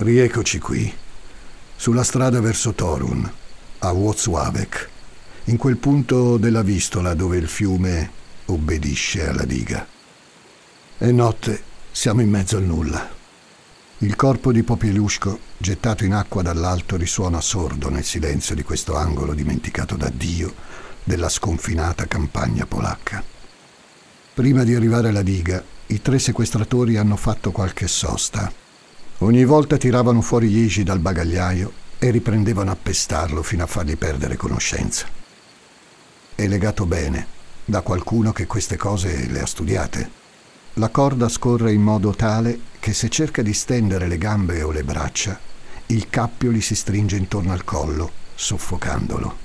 Rieccoci 0.07 0.59
qui, 0.59 0.89
sulla 1.75 2.03
strada 2.05 2.39
verso 2.39 2.71
Torun, 2.71 3.29
a 3.79 3.91
Wozławek, 3.91 4.89
in 5.45 5.57
quel 5.57 5.75
punto 5.75 6.37
della 6.37 6.61
Vistola 6.61 7.13
dove 7.13 7.35
il 7.35 7.49
fiume 7.49 8.09
obbedisce 8.45 9.27
alla 9.27 9.43
diga. 9.43 9.85
È 10.97 11.11
notte, 11.11 11.61
siamo 11.91 12.21
in 12.21 12.29
mezzo 12.29 12.55
al 12.55 12.63
nulla. 12.63 13.05
Il 13.97 14.15
corpo 14.15 14.53
di 14.53 14.63
Popielusco, 14.63 15.39
gettato 15.57 16.05
in 16.05 16.13
acqua 16.13 16.41
dall'alto, 16.41 16.95
risuona 16.95 17.41
sordo 17.41 17.89
nel 17.89 18.05
silenzio 18.05 18.55
di 18.55 18.63
questo 18.63 18.95
angolo 18.95 19.33
dimenticato 19.33 19.97
da 19.97 20.09
Dio 20.09 20.55
della 21.03 21.27
sconfinata 21.27 22.07
campagna 22.07 22.65
polacca. 22.65 23.21
Prima 24.33 24.63
di 24.63 24.73
arrivare 24.73 25.09
alla 25.09 25.21
diga, 25.21 25.61
i 25.87 26.01
tre 26.01 26.17
sequestratori 26.17 26.95
hanno 26.95 27.17
fatto 27.17 27.51
qualche 27.51 27.89
sosta 27.89 28.65
Ogni 29.21 29.45
volta 29.45 29.77
tiravano 29.77 30.21
fuori 30.21 30.47
Yeji 30.47 30.83
dal 30.83 30.99
bagagliaio 30.99 31.71
e 31.97 32.11
riprendevano 32.11 32.69
a 32.69 32.77
pestarlo 32.79 33.41
fino 33.41 33.63
a 33.63 33.65
fargli 33.65 33.97
perdere 33.97 34.37
conoscenza. 34.37 35.07
È 36.35 36.45
legato 36.45 36.85
bene 36.85 37.25
da 37.65 37.81
qualcuno 37.81 38.31
che 38.31 38.45
queste 38.45 38.77
cose 38.77 39.25
le 39.27 39.41
ha 39.41 39.45
studiate. 39.47 40.11
La 40.73 40.89
corda 40.89 41.29
scorre 41.29 41.73
in 41.73 41.81
modo 41.81 42.11
tale 42.11 42.59
che 42.79 42.93
se 42.93 43.09
cerca 43.09 43.41
di 43.41 43.53
stendere 43.53 44.07
le 44.07 44.19
gambe 44.19 44.61
o 44.61 44.69
le 44.69 44.83
braccia, 44.83 45.39
il 45.87 46.11
cappio 46.11 46.51
gli 46.51 46.61
si 46.61 46.75
stringe 46.75 47.15
intorno 47.15 47.53
al 47.53 47.63
collo, 47.63 48.11
soffocandolo. 48.35 49.35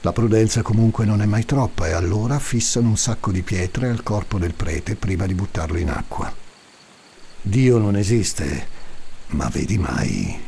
La 0.00 0.12
prudenza 0.12 0.62
comunque 0.62 1.04
non 1.04 1.20
è 1.20 1.26
mai 1.26 1.44
troppa 1.44 1.86
e 1.86 1.92
allora 1.92 2.38
fissano 2.38 2.88
un 2.88 2.96
sacco 2.96 3.30
di 3.30 3.42
pietre 3.42 3.90
al 3.90 4.02
corpo 4.02 4.38
del 4.38 4.54
prete 4.54 4.94
prima 4.94 5.26
di 5.26 5.34
buttarlo 5.34 5.76
in 5.76 5.90
acqua. 5.90 6.46
Dio 7.40 7.78
non 7.78 7.96
esiste, 7.96 8.68
ma 9.28 9.48
vedi 9.48 9.78
mai, 9.78 10.38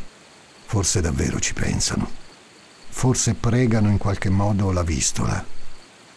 forse 0.67 1.01
davvero 1.01 1.39
ci 1.39 1.55
pensano. 1.55 2.09
Forse 2.89 3.35
pregano 3.35 3.89
in 3.89 3.99
qualche 3.99 4.29
modo 4.29 4.73
la 4.73 4.83
vistola. 4.83 5.45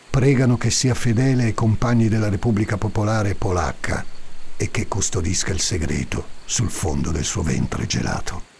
Pregano 0.10 0.58
che 0.58 0.72
sia 0.72 0.94
fedele 0.94 1.44
ai 1.44 1.54
compagni 1.54 2.10
della 2.10 2.30
Repubblica 2.30 2.78
Popolare 2.78 3.36
Polacca 3.36 4.04
e 4.58 4.72
che 4.72 4.88
custodisca 4.88 5.52
il 5.52 5.60
segreto 5.60 6.26
sul 6.46 6.70
fondo 6.70 7.12
del 7.12 7.24
suo 7.24 7.44
ventre 7.44 7.86
gelato. 7.86 8.53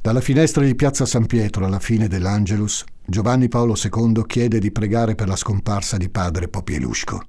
Dalla 0.00 0.20
finestra 0.20 0.64
di 0.64 0.76
Piazza 0.76 1.04
San 1.04 1.26
Pietro 1.26 1.66
alla 1.66 1.80
fine 1.80 2.06
dell'Angelus, 2.06 2.84
Giovanni 3.04 3.48
Paolo 3.48 3.74
II 3.74 4.24
chiede 4.26 4.60
di 4.60 4.70
pregare 4.70 5.16
per 5.16 5.26
la 5.26 5.34
scomparsa 5.34 5.96
di 5.96 6.08
padre 6.08 6.48
Popielusco. 6.48 7.26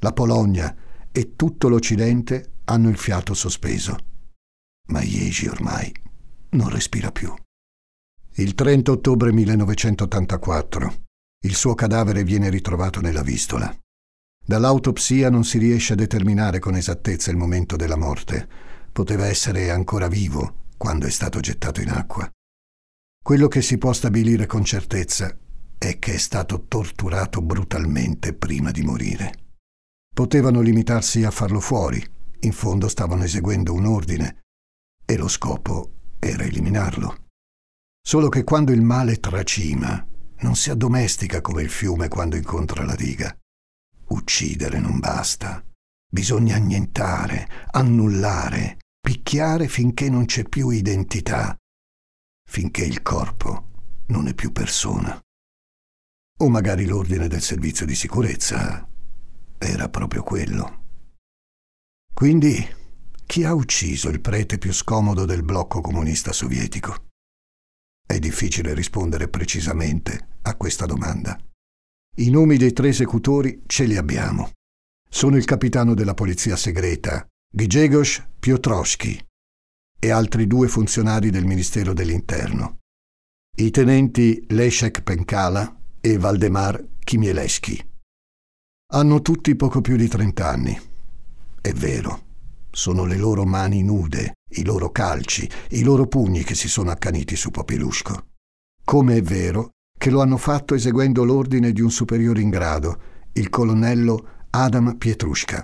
La 0.00 0.12
Polonia 0.12 0.74
e 1.12 1.36
tutto 1.36 1.68
l'Occidente 1.68 2.52
hanno 2.64 2.88
il 2.88 2.96
fiato 2.96 3.34
sospeso. 3.34 3.96
Ma 4.88 5.02
Iesi 5.02 5.46
ormai 5.46 5.94
non 6.50 6.70
respira 6.70 7.12
più. 7.12 7.32
Il 8.36 8.54
30 8.54 8.90
ottobre 8.90 9.30
1984 9.32 10.94
il 11.44 11.54
suo 11.54 11.74
cadavere 11.74 12.24
viene 12.24 12.48
ritrovato 12.48 13.02
nella 13.02 13.22
vistola. 13.22 13.72
Dall'autopsia 14.44 15.28
non 15.28 15.44
si 15.44 15.58
riesce 15.58 15.92
a 15.92 15.96
determinare 15.96 16.58
con 16.58 16.74
esattezza 16.74 17.30
il 17.30 17.36
momento 17.36 17.76
della 17.76 17.96
morte. 17.96 18.48
Poteva 18.90 19.26
essere 19.26 19.70
ancora 19.70 20.08
vivo 20.08 20.62
quando 20.76 21.06
è 21.06 21.10
stato 21.10 21.40
gettato 21.40 21.80
in 21.80 21.90
acqua. 21.90 22.28
Quello 23.22 23.48
che 23.48 23.62
si 23.62 23.78
può 23.78 23.92
stabilire 23.92 24.46
con 24.46 24.64
certezza 24.64 25.36
è 25.78 25.98
che 25.98 26.14
è 26.14 26.18
stato 26.18 26.66
torturato 26.66 27.40
brutalmente 27.42 28.34
prima 28.34 28.70
di 28.70 28.82
morire. 28.82 29.34
Potevano 30.14 30.60
limitarsi 30.60 31.24
a 31.24 31.30
farlo 31.30 31.60
fuori, 31.60 32.04
in 32.40 32.52
fondo 32.52 32.88
stavano 32.88 33.24
eseguendo 33.24 33.72
un 33.72 33.86
ordine, 33.86 34.42
e 35.04 35.16
lo 35.16 35.28
scopo 35.28 35.92
era 36.18 36.44
eliminarlo. 36.44 37.26
Solo 38.06 38.28
che 38.28 38.44
quando 38.44 38.72
il 38.72 38.82
male 38.82 39.18
tracima, 39.18 40.06
non 40.40 40.56
si 40.56 40.70
addomestica 40.70 41.40
come 41.40 41.62
il 41.62 41.70
fiume 41.70 42.08
quando 42.08 42.36
incontra 42.36 42.84
la 42.84 42.94
diga. 42.94 43.34
Uccidere 44.08 44.78
non 44.78 44.98
basta. 44.98 45.64
Bisogna 46.10 46.56
annientare, 46.56 47.48
annullare, 47.70 48.78
picchiare 49.34 49.66
finché 49.66 50.08
non 50.08 50.26
c'è 50.26 50.44
più 50.44 50.70
identità, 50.70 51.56
finché 52.48 52.84
il 52.84 53.02
corpo 53.02 53.70
non 54.08 54.28
è 54.28 54.34
più 54.34 54.52
persona. 54.52 55.18
O 56.38 56.48
magari 56.48 56.86
l'ordine 56.86 57.26
del 57.26 57.42
servizio 57.42 57.84
di 57.84 57.96
sicurezza 57.96 58.88
era 59.58 59.88
proprio 59.88 60.22
quello. 60.22 60.82
Quindi, 62.12 62.64
chi 63.26 63.42
ha 63.42 63.52
ucciso 63.54 64.08
il 64.08 64.20
prete 64.20 64.56
più 64.56 64.72
scomodo 64.72 65.24
del 65.24 65.42
blocco 65.42 65.80
comunista 65.80 66.32
sovietico? 66.32 67.08
È 68.06 68.20
difficile 68.20 68.72
rispondere 68.72 69.26
precisamente 69.26 70.28
a 70.42 70.54
questa 70.54 70.86
domanda. 70.86 71.36
I 72.18 72.30
nomi 72.30 72.56
dei 72.56 72.72
tre 72.72 72.90
esecutori 72.90 73.64
ce 73.66 73.84
li 73.84 73.96
abbiamo. 73.96 74.52
Sono 75.08 75.36
il 75.36 75.44
capitano 75.44 75.94
della 75.94 76.14
polizia 76.14 76.54
segreta, 76.54 77.26
Grzegorz 77.56 78.20
Piotrowski, 78.40 79.16
e 80.00 80.10
altri 80.10 80.48
due 80.48 80.66
funzionari 80.66 81.30
del 81.30 81.44
Ministero 81.44 81.92
dell'Interno, 81.92 82.78
i 83.58 83.70
tenenti 83.70 84.44
Leszek 84.48 85.02
Penkala 85.02 85.80
e 86.00 86.18
Valdemar 86.18 86.84
Chmielewski. 86.98 87.80
Hanno 88.92 89.22
tutti 89.22 89.54
poco 89.54 89.80
più 89.82 89.94
di 89.94 90.08
trent'anni. 90.08 90.76
È 91.60 91.72
vero, 91.72 92.22
sono 92.72 93.04
le 93.04 93.16
loro 93.16 93.44
mani 93.44 93.84
nude, 93.84 94.32
i 94.56 94.64
loro 94.64 94.90
calci, 94.90 95.48
i 95.70 95.84
loro 95.84 96.08
pugni 96.08 96.42
che 96.42 96.56
si 96.56 96.66
sono 96.66 96.90
accaniti 96.90 97.36
su 97.36 97.52
Popilusco. 97.52 98.30
Come 98.82 99.18
è 99.18 99.22
vero 99.22 99.68
che 99.96 100.10
lo 100.10 100.20
hanno 100.22 100.38
fatto 100.38 100.74
eseguendo 100.74 101.22
l'ordine 101.22 101.70
di 101.70 101.82
un 101.82 101.92
superiore 101.92 102.40
in 102.40 102.50
grado, 102.50 103.00
il 103.34 103.48
colonnello 103.48 104.46
Adam 104.50 104.96
Pietruszka. 104.96 105.62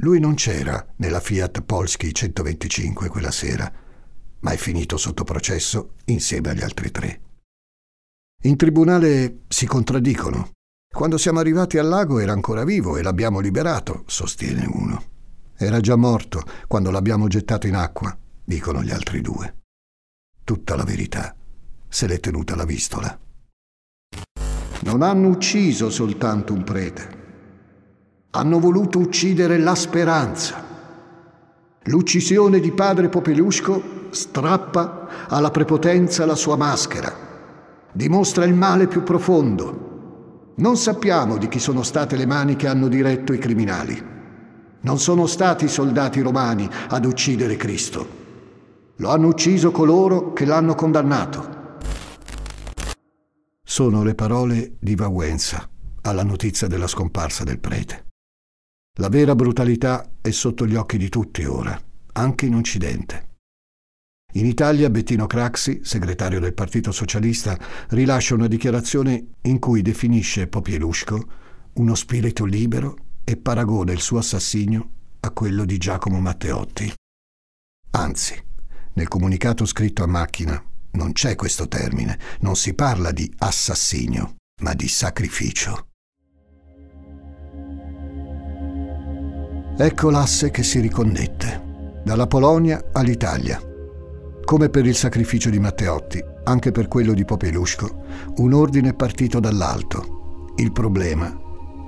Lui 0.00 0.20
non 0.20 0.34
c'era 0.34 0.86
nella 0.96 1.18
Fiat 1.18 1.62
Polski 1.62 2.14
125 2.14 3.08
quella 3.08 3.32
sera, 3.32 3.70
ma 4.40 4.50
è 4.52 4.56
finito 4.56 4.96
sotto 4.96 5.24
processo 5.24 5.94
insieme 6.04 6.50
agli 6.50 6.62
altri 6.62 6.92
tre. 6.92 7.20
In 8.44 8.56
tribunale 8.56 9.40
si 9.48 9.66
contraddicono. 9.66 10.50
Quando 10.88 11.18
siamo 11.18 11.40
arrivati 11.40 11.78
al 11.78 11.88
lago 11.88 12.20
era 12.20 12.32
ancora 12.32 12.62
vivo 12.62 12.96
e 12.96 13.02
l'abbiamo 13.02 13.40
liberato, 13.40 14.04
sostiene 14.06 14.66
uno. 14.70 15.02
Era 15.56 15.80
già 15.80 15.96
morto 15.96 16.44
quando 16.68 16.92
l'abbiamo 16.92 17.26
gettato 17.26 17.66
in 17.66 17.74
acqua, 17.74 18.16
dicono 18.44 18.84
gli 18.84 18.92
altri 18.92 19.20
due. 19.20 19.56
Tutta 20.44 20.76
la 20.76 20.84
verità 20.84 21.34
se 21.88 22.06
l'è 22.06 22.20
tenuta 22.20 22.54
la 22.54 22.64
vistola. 22.64 23.18
Non 24.82 25.02
hanno 25.02 25.26
ucciso 25.26 25.90
soltanto 25.90 26.52
un 26.52 26.62
prete. 26.62 27.17
Hanno 28.38 28.60
voluto 28.60 29.00
uccidere 29.00 29.58
la 29.58 29.74
speranza. 29.74 30.64
L'uccisione 31.86 32.60
di 32.60 32.70
padre 32.70 33.08
Popelusco 33.08 33.82
strappa 34.10 35.26
alla 35.26 35.50
prepotenza 35.50 36.24
la 36.24 36.36
sua 36.36 36.54
maschera. 36.54 37.12
Dimostra 37.90 38.44
il 38.44 38.54
male 38.54 38.86
più 38.86 39.02
profondo. 39.02 40.52
Non 40.54 40.76
sappiamo 40.76 41.36
di 41.36 41.48
chi 41.48 41.58
sono 41.58 41.82
state 41.82 42.14
le 42.14 42.26
mani 42.26 42.54
che 42.54 42.68
hanno 42.68 42.86
diretto 42.86 43.32
i 43.32 43.38
criminali. 43.38 44.00
Non 44.82 45.00
sono 45.00 45.26
stati 45.26 45.64
i 45.64 45.68
soldati 45.68 46.20
romani 46.20 46.68
ad 46.90 47.06
uccidere 47.06 47.56
Cristo. 47.56 48.06
Lo 48.98 49.10
hanno 49.10 49.26
ucciso 49.26 49.72
coloro 49.72 50.32
che 50.32 50.44
l'hanno 50.44 50.76
condannato. 50.76 51.56
Sono 53.64 54.04
le 54.04 54.14
parole 54.14 54.76
di 54.78 54.94
Vawenza 54.94 55.68
alla 56.02 56.22
notizia 56.22 56.68
della 56.68 56.86
scomparsa 56.86 57.42
del 57.42 57.58
prete. 57.58 58.06
La 59.00 59.08
vera 59.08 59.36
brutalità 59.36 60.10
è 60.20 60.30
sotto 60.30 60.66
gli 60.66 60.74
occhi 60.74 60.98
di 60.98 61.08
tutti 61.08 61.44
ora, 61.44 61.80
anche 62.14 62.46
in 62.46 62.56
Occidente. 62.56 63.26
In 64.32 64.44
Italia 64.44 64.90
Bettino 64.90 65.28
Craxi, 65.28 65.80
segretario 65.84 66.40
del 66.40 66.52
Partito 66.52 66.90
Socialista, 66.90 67.56
rilascia 67.90 68.34
una 68.34 68.48
dichiarazione 68.48 69.34
in 69.42 69.60
cui 69.60 69.82
definisce 69.82 70.48
Popielusco 70.48 71.28
uno 71.74 71.94
spirito 71.94 72.44
libero 72.44 72.96
e 73.22 73.36
paragona 73.36 73.92
il 73.92 74.00
suo 74.00 74.18
assassinio 74.18 74.90
a 75.20 75.30
quello 75.30 75.64
di 75.64 75.78
Giacomo 75.78 76.18
Matteotti. 76.18 76.92
Anzi, 77.92 78.34
nel 78.94 79.06
comunicato 79.06 79.64
scritto 79.64 80.02
a 80.02 80.08
macchina 80.08 80.60
non 80.92 81.12
c'è 81.12 81.36
questo 81.36 81.68
termine, 81.68 82.18
non 82.40 82.56
si 82.56 82.74
parla 82.74 83.12
di 83.12 83.32
assassinio, 83.38 84.34
ma 84.62 84.74
di 84.74 84.88
sacrificio. 84.88 85.86
Ecco 89.80 90.10
l'asse 90.10 90.50
che 90.50 90.64
si 90.64 90.80
riconnette, 90.80 92.00
dalla 92.02 92.26
Polonia 92.26 92.86
all'Italia. 92.90 93.62
Come 94.44 94.70
per 94.70 94.84
il 94.84 94.96
sacrificio 94.96 95.50
di 95.50 95.60
Matteotti, 95.60 96.20
anche 96.42 96.72
per 96.72 96.88
quello 96.88 97.12
di 97.12 97.24
Popelusco, 97.24 98.02
un 98.38 98.54
ordine 98.54 98.88
è 98.88 98.94
partito 98.94 99.38
dall'alto. 99.38 100.52
Il 100.56 100.72
problema 100.72 101.32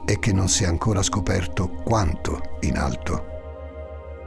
è 0.04 0.20
che 0.20 0.32
non 0.32 0.48
si 0.48 0.62
è 0.62 0.68
ancora 0.68 1.02
scoperto 1.02 1.68
quanto 1.82 2.58
in 2.60 2.78
alto. 2.78 3.24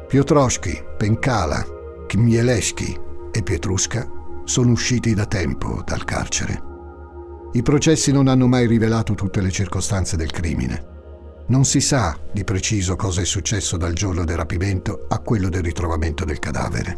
Piotrowski, 0.10 0.84
Penkala, 0.97 1.65
Chmielewski 2.06 2.99
e 3.32 3.43
Pietrusca 3.43 4.06
sono 4.43 4.71
usciti 4.71 5.13
da 5.13 5.26
tempo 5.26 5.82
dal 5.86 6.04
carcere. 6.04 6.62
I 7.54 7.62
processi 7.62 8.12
non 8.12 8.28
hanno 8.28 8.47
mai 8.47 8.67
rivelato 8.67 9.13
tutte 9.13 9.39
le 9.39 9.52
circostanze 9.52 10.17
del 10.17 10.32
crimine. 10.32 10.92
Non 11.45 11.65
si 11.65 11.82
sa 11.82 12.17
di 12.32 12.45
preciso 12.45 12.95
cosa 12.95 13.19
è 13.21 13.25
successo 13.25 13.75
dal 13.75 13.93
giorno 13.93 14.23
del 14.23 14.38
rapimento 14.38 15.06
a 15.10 15.19
quello 15.19 15.49
del 15.49 15.62
ritrovamento 15.62 16.23
del 16.23 16.39
cadavere. 16.39 16.97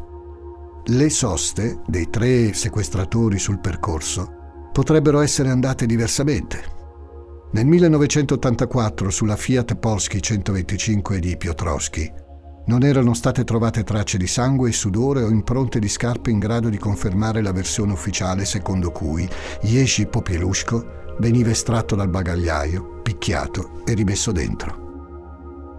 Le 0.86 1.10
soste 1.10 1.80
dei 1.88 2.12
tre 2.12 2.54
sequestratori 2.54 3.40
sul 3.40 3.60
percorso 3.60 4.70
potrebbero 4.72 5.22
essere 5.22 5.50
andate 5.50 5.88
diversamente. 5.88 6.74
Nel 7.54 7.66
1984 7.66 9.10
sulla 9.10 9.36
Fiat 9.36 9.76
Polski 9.78 10.22
125 10.22 11.20
di 11.20 11.38
Piotrowski 11.38 12.12
non 12.68 12.84
erano 12.84 13.16
state 13.16 13.44
trovate 13.44 13.84
tracce 13.84 14.18
di 14.18 14.28
sangue 14.28 14.70
e 14.70 14.74
sudore 14.74 15.24
o 15.24 15.30
impronte 15.30 15.80
di 15.80 15.90
scarpe 15.90 16.30
in 16.30 16.38
grado 16.38 16.70
di 16.70 16.78
confermare 16.78 17.42
la 17.42 17.52
versione 17.52 17.94
ufficiale 17.94 18.46
secondo 18.46 18.92
cui 18.92 19.28
Jerzy 19.62 20.06
Popieluszko 20.08 21.05
veniva 21.20 21.50
estratto 21.50 21.96
dal 21.96 22.10
bagagliaio, 22.10 23.02
picchiato 23.02 23.82
e 23.86 23.94
rimesso 23.94 24.32
dentro. 24.32 24.84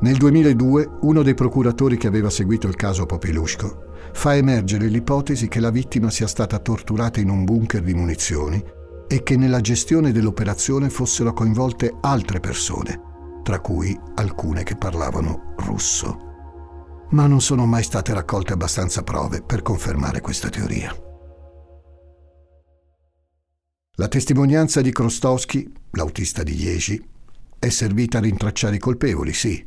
Nel 0.00 0.16
2002 0.16 0.98
uno 1.02 1.22
dei 1.22 1.34
procuratori 1.34 1.96
che 1.96 2.06
aveva 2.06 2.28
seguito 2.28 2.66
il 2.66 2.76
caso 2.76 3.06
Popieluszko 3.06 3.84
fa 4.12 4.36
emergere 4.36 4.88
l'ipotesi 4.88 5.48
che 5.48 5.60
la 5.60 5.70
vittima 5.70 6.10
sia 6.10 6.26
stata 6.26 6.58
torturata 6.58 7.20
in 7.20 7.30
un 7.30 7.44
bunker 7.44 7.82
di 7.82 7.94
munizioni 7.94 8.62
e 9.08 9.22
che 9.22 9.36
nella 9.36 9.60
gestione 9.60 10.12
dell'operazione 10.12 10.90
fossero 10.90 11.32
coinvolte 11.32 11.94
altre 12.00 12.40
persone, 12.40 13.00
tra 13.42 13.60
cui 13.60 13.98
alcune 14.16 14.64
che 14.64 14.76
parlavano 14.76 15.54
russo. 15.58 16.24
Ma 17.10 17.26
non 17.26 17.40
sono 17.40 17.66
mai 17.66 17.84
state 17.84 18.12
raccolte 18.12 18.52
abbastanza 18.52 19.02
prove 19.02 19.42
per 19.42 19.62
confermare 19.62 20.20
questa 20.20 20.48
teoria. 20.48 21.05
La 23.98 24.08
testimonianza 24.08 24.82
di 24.82 24.92
Krostowski, 24.92 25.72
l'autista 25.92 26.42
di 26.42 26.54
Jerzy, 26.54 27.02
è 27.58 27.70
servita 27.70 28.18
a 28.18 28.20
rintracciare 28.20 28.76
i 28.76 28.78
colpevoli, 28.78 29.32
sì, 29.32 29.66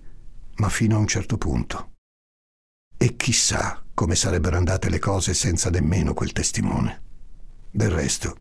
ma 0.57 0.69
fino 0.69 0.97
a 0.97 0.99
un 0.99 1.07
certo 1.07 1.39
punto. 1.39 1.93
E 2.95 3.15
chissà 3.15 3.83
come 3.91 4.15
sarebbero 4.15 4.55
andate 4.55 4.87
le 4.91 4.99
cose 4.99 5.33
senza 5.33 5.71
nemmeno 5.71 6.13
quel 6.13 6.31
testimone. 6.31 7.01
Del 7.71 7.89
resto, 7.89 8.35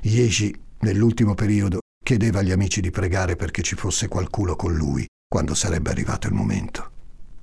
Jeji, 0.00 0.58
nell'ultimo 0.80 1.34
periodo, 1.34 1.80
chiedeva 2.02 2.38
agli 2.38 2.52
amici 2.52 2.80
di 2.80 2.90
pregare 2.90 3.36
perché 3.36 3.60
ci 3.60 3.74
fosse 3.74 4.08
qualcuno 4.08 4.56
con 4.56 4.74
lui 4.74 5.06
quando 5.28 5.54
sarebbe 5.54 5.90
arrivato 5.90 6.28
il 6.28 6.32
momento. 6.32 6.90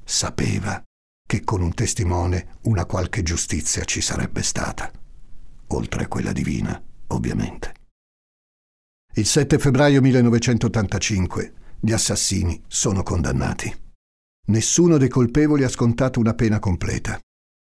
Sapeva 0.03 0.81
che 1.27 1.43
con 1.43 1.61
un 1.61 1.75
testimone 1.75 2.57
una 2.63 2.87
qualche 2.87 3.21
giustizia 3.21 3.83
ci 3.83 4.01
sarebbe 4.01 4.41
stata, 4.41 4.91
oltre 5.67 6.05
a 6.05 6.07
quella 6.07 6.31
divina, 6.31 6.81
ovviamente. 7.09 7.81
Il 9.15 9.27
7 9.27 9.59
febbraio 9.59 10.01
1985 10.01 11.53
gli 11.79 11.91
assassini 11.91 12.59
sono 12.65 13.03
condannati. 13.03 13.71
Nessuno 14.47 14.97
dei 14.97 15.07
colpevoli 15.07 15.63
ha 15.63 15.69
scontato 15.69 16.19
una 16.19 16.33
pena 16.33 16.57
completa. 16.57 17.19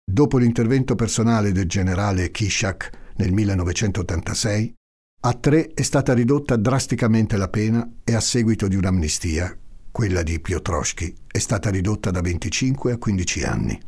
Dopo 0.04 0.36
l'intervento 0.38 0.96
personale 0.96 1.52
del 1.52 1.66
generale 1.68 2.32
Kishak 2.32 3.12
nel 3.18 3.32
1986, 3.32 4.74
a 5.20 5.34
tre 5.34 5.68
è 5.74 5.82
stata 5.82 6.12
ridotta 6.12 6.56
drasticamente 6.56 7.36
la 7.36 7.48
pena 7.48 7.88
e 8.02 8.16
a 8.16 8.20
seguito 8.20 8.66
di 8.66 8.74
un'amnistia, 8.74 9.56
quella 9.92 10.24
di 10.24 10.40
Piotrowski 10.40 11.14
è 11.24 11.38
stata 11.38 11.70
ridotta 11.70 12.10
da 12.10 12.20
25 12.20 12.90
a 12.90 12.98
15 12.98 13.42
anni. 13.44 13.80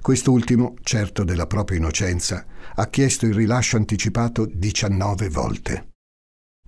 Quest'ultimo, 0.00 0.76
certo 0.80 1.22
della 1.22 1.46
propria 1.46 1.76
innocenza, 1.76 2.46
ha 2.74 2.86
chiesto 2.88 3.26
il 3.26 3.34
rilascio 3.34 3.76
anticipato 3.76 4.46
19 4.50 5.28
volte. 5.28 5.91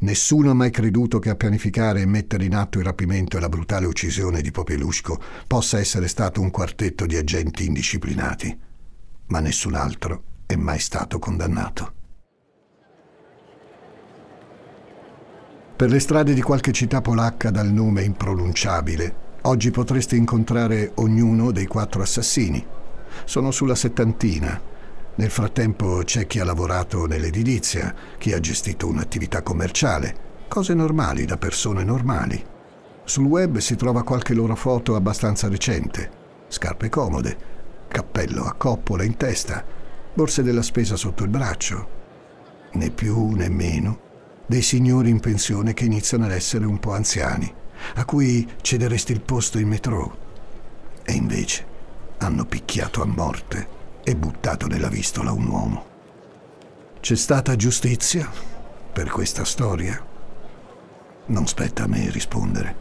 Nessuno 0.00 0.50
ha 0.50 0.54
mai 0.54 0.70
creduto 0.70 1.18
che 1.18 1.30
a 1.30 1.36
pianificare 1.36 2.00
e 2.00 2.06
mettere 2.06 2.44
in 2.44 2.54
atto 2.54 2.78
il 2.78 2.84
rapimento 2.84 3.36
e 3.36 3.40
la 3.40 3.48
brutale 3.48 3.86
uccisione 3.86 4.42
di 4.42 4.50
Popelusco 4.50 5.18
possa 5.46 5.78
essere 5.78 6.08
stato 6.08 6.40
un 6.40 6.50
quartetto 6.50 7.06
di 7.06 7.16
agenti 7.16 7.64
indisciplinati, 7.64 8.58
ma 9.26 9.40
nessun 9.40 9.74
altro 9.74 10.22
è 10.46 10.56
mai 10.56 10.80
stato 10.80 11.18
condannato. 11.18 11.92
Per 15.76 15.90
le 15.90 16.00
strade 16.00 16.34
di 16.34 16.42
qualche 16.42 16.72
città 16.72 17.00
polacca 17.00 17.50
dal 17.50 17.70
nome 17.70 18.02
impronunciabile, 18.02 19.14
oggi 19.42 19.70
potreste 19.70 20.16
incontrare 20.16 20.90
ognuno 20.96 21.50
dei 21.50 21.66
quattro 21.66 22.02
assassini. 22.02 22.64
Sono 23.24 23.50
sulla 23.52 23.74
settantina. 23.74 24.72
Nel 25.16 25.30
frattempo 25.30 26.02
c'è 26.02 26.26
chi 26.26 26.40
ha 26.40 26.44
lavorato 26.44 27.06
nell'edilizia, 27.06 27.94
chi 28.18 28.32
ha 28.32 28.40
gestito 28.40 28.88
un'attività 28.88 29.42
commerciale, 29.42 30.32
cose 30.48 30.74
normali 30.74 31.24
da 31.24 31.36
persone 31.36 31.84
normali. 31.84 32.44
Sul 33.04 33.26
web 33.26 33.58
si 33.58 33.76
trova 33.76 34.02
qualche 34.02 34.34
loro 34.34 34.56
foto 34.56 34.96
abbastanza 34.96 35.46
recente, 35.46 36.10
scarpe 36.48 36.88
comode, 36.88 37.36
cappello 37.86 38.42
a 38.42 38.54
coppola 38.54 39.04
in 39.04 39.16
testa, 39.16 39.64
borse 40.12 40.42
della 40.42 40.62
spesa 40.62 40.96
sotto 40.96 41.22
il 41.22 41.30
braccio. 41.30 41.88
Né 42.72 42.90
più 42.90 43.30
né 43.30 43.48
meno 43.48 44.00
dei 44.46 44.62
signori 44.62 45.10
in 45.10 45.20
pensione 45.20 45.74
che 45.74 45.84
iniziano 45.84 46.24
ad 46.24 46.32
essere 46.32 46.66
un 46.66 46.80
po' 46.80 46.92
anziani, 46.92 47.52
a 47.94 48.04
cui 48.04 48.48
cederesti 48.60 49.12
il 49.12 49.20
posto 49.20 49.60
in 49.60 49.68
metro. 49.68 50.18
E 51.04 51.12
invece 51.12 51.64
hanno 52.18 52.44
picchiato 52.46 53.00
a 53.00 53.06
morte 53.06 53.73
e 54.04 54.14
buttato 54.14 54.66
nella 54.66 54.88
vistola 54.88 55.32
un 55.32 55.46
uomo. 55.46 55.86
C'è 57.00 57.16
stata 57.16 57.56
giustizia 57.56 58.30
per 58.92 59.08
questa 59.08 59.44
storia? 59.44 60.02
Non 61.26 61.46
spetta 61.46 61.84
a 61.84 61.86
me 61.86 62.10
rispondere. 62.10 62.76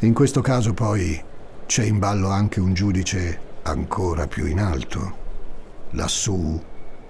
In 0.00 0.14
questo 0.14 0.40
caso 0.40 0.72
poi 0.72 1.22
c'è 1.66 1.84
in 1.84 1.98
ballo 1.98 2.30
anche 2.30 2.60
un 2.60 2.72
giudice 2.72 3.40
ancora 3.62 4.26
più 4.26 4.46
in 4.46 4.58
alto. 4.58 5.18
Lassù 5.90 6.60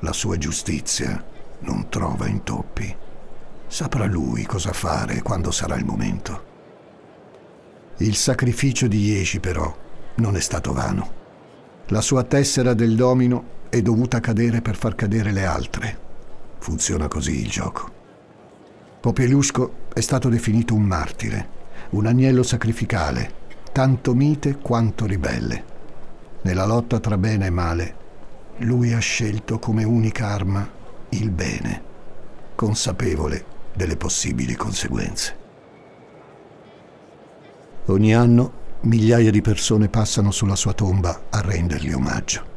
la 0.01 0.13
sua 0.13 0.37
giustizia 0.37 1.25
non 1.61 1.89
trova 1.89 2.27
intoppi. 2.27 2.97
Saprà 3.69 4.07
lui 4.07 4.45
cosa 4.45 4.73
fare 4.73 5.23
quando 5.23 5.53
sarà 5.53 5.77
il 5.77 5.85
momento. 5.85 6.49
Il 7.99 8.17
sacrificio 8.17 8.89
di 8.89 8.99
Iesi 8.99 9.39
però 9.39 9.73
non 10.17 10.35
è 10.35 10.41
stato 10.41 10.73
vano. 10.73 11.20
La 11.93 12.01
sua 12.01 12.23
tessera 12.23 12.73
del 12.73 12.95
domino 12.95 13.59
è 13.69 13.83
dovuta 13.83 14.21
cadere 14.21 14.63
per 14.63 14.77
far 14.77 14.95
cadere 14.95 15.33
le 15.33 15.45
altre. 15.45 15.99
Funziona 16.59 17.09
così 17.09 17.41
il 17.41 17.51
gioco. 17.51 17.91
Popielusco 19.01 19.89
è 19.93 19.99
stato 19.99 20.29
definito 20.29 20.73
un 20.73 20.83
martire, 20.83 21.49
un 21.91 22.07
agnello 22.07 22.45
sacrificale, 22.45 23.33
tanto 23.73 24.15
mite 24.15 24.59
quanto 24.59 25.05
ribelle. 25.05 25.65
Nella 26.43 26.65
lotta 26.65 27.01
tra 27.01 27.19
bene 27.19 27.47
e 27.47 27.51
male, 27.51 27.95
lui 28.59 28.93
ha 28.93 29.01
scelto 29.01 29.59
come 29.59 29.83
unica 29.83 30.29
arma 30.29 30.69
il 31.09 31.31
bene, 31.33 31.83
consapevole 32.55 33.45
delle 33.75 33.97
possibili 33.97 34.55
conseguenze. 34.55 35.37
Ogni 37.87 38.15
anno 38.15 38.60
migliaia 38.83 39.31
di 39.31 39.41
persone 39.41 39.89
passano 39.89 40.31
sulla 40.31 40.57
sua 40.57 40.73
tomba 40.73 41.27
a 41.31 41.41
rendergli 41.41 41.93
omaggio. 41.93 42.49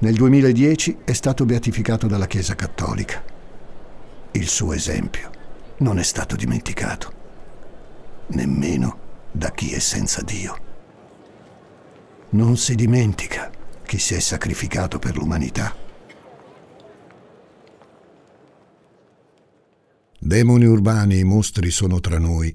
Nel 0.00 0.14
2010 0.14 0.98
è 1.04 1.12
stato 1.12 1.44
beatificato 1.44 2.06
dalla 2.06 2.26
Chiesa 2.26 2.54
Cattolica. 2.54 3.22
Il 4.32 4.48
suo 4.48 4.72
esempio 4.72 5.30
non 5.78 5.98
è 5.98 6.02
stato 6.02 6.36
dimenticato, 6.36 7.12
nemmeno 8.28 8.98
da 9.30 9.50
chi 9.50 9.72
è 9.72 9.78
senza 9.78 10.22
Dio. 10.22 10.68
Non 12.30 12.56
si 12.56 12.74
dimentica 12.74 13.50
chi 13.84 13.98
si 13.98 14.14
è 14.14 14.20
sacrificato 14.20 14.98
per 14.98 15.16
l'umanità 15.16 15.88
Demoni 20.22 20.66
urbani, 20.66 21.18
i 21.18 21.24
mostri 21.24 21.70
sono 21.70 21.98
tra 21.98 22.18
noi 22.18 22.54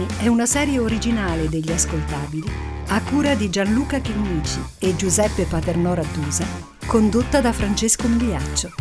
Urbani 0.00 0.06
è 0.18 0.28
una 0.28 0.46
serie 0.46 0.78
originale 0.78 1.48
degli 1.48 1.70
ascoltabili 1.70 2.50
a 2.88 3.02
cura 3.02 3.34
di 3.34 3.50
Gianluca 3.50 4.00
Chinnici 4.00 4.60
e 4.78 4.96
Giuseppe 4.96 5.44
Paternò 5.44 5.94
Rattusa, 5.94 6.44
condotta 6.86 7.40
da 7.40 7.52
Francesco 7.52 8.08
Migliaccio. 8.08 8.72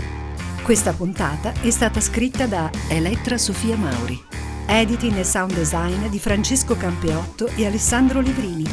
Questa 0.63 0.93
puntata 0.93 1.53
è 1.61 1.69
stata 1.69 1.99
scritta 1.99 2.47
da 2.47 2.69
Elettra 2.87 3.37
Sofia 3.37 3.75
Mauri. 3.75 4.19
Editing 4.65 5.17
e 5.17 5.23
sound 5.23 5.53
design 5.53 6.07
di 6.07 6.19
Francesco 6.19 6.75
Campeotto 6.75 7.47
e 7.55 7.65
Alessandro 7.65 8.19
Livrini. 8.19 8.67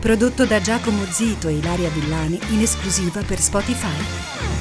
Prodotto 0.00 0.44
da 0.44 0.60
Giacomo 0.60 1.04
Zito 1.04 1.48
e 1.48 1.54
Ilaria 1.54 1.90
Villani 1.90 2.38
in 2.50 2.60
esclusiva 2.60 3.22
per 3.22 3.40
Spotify. 3.40 4.59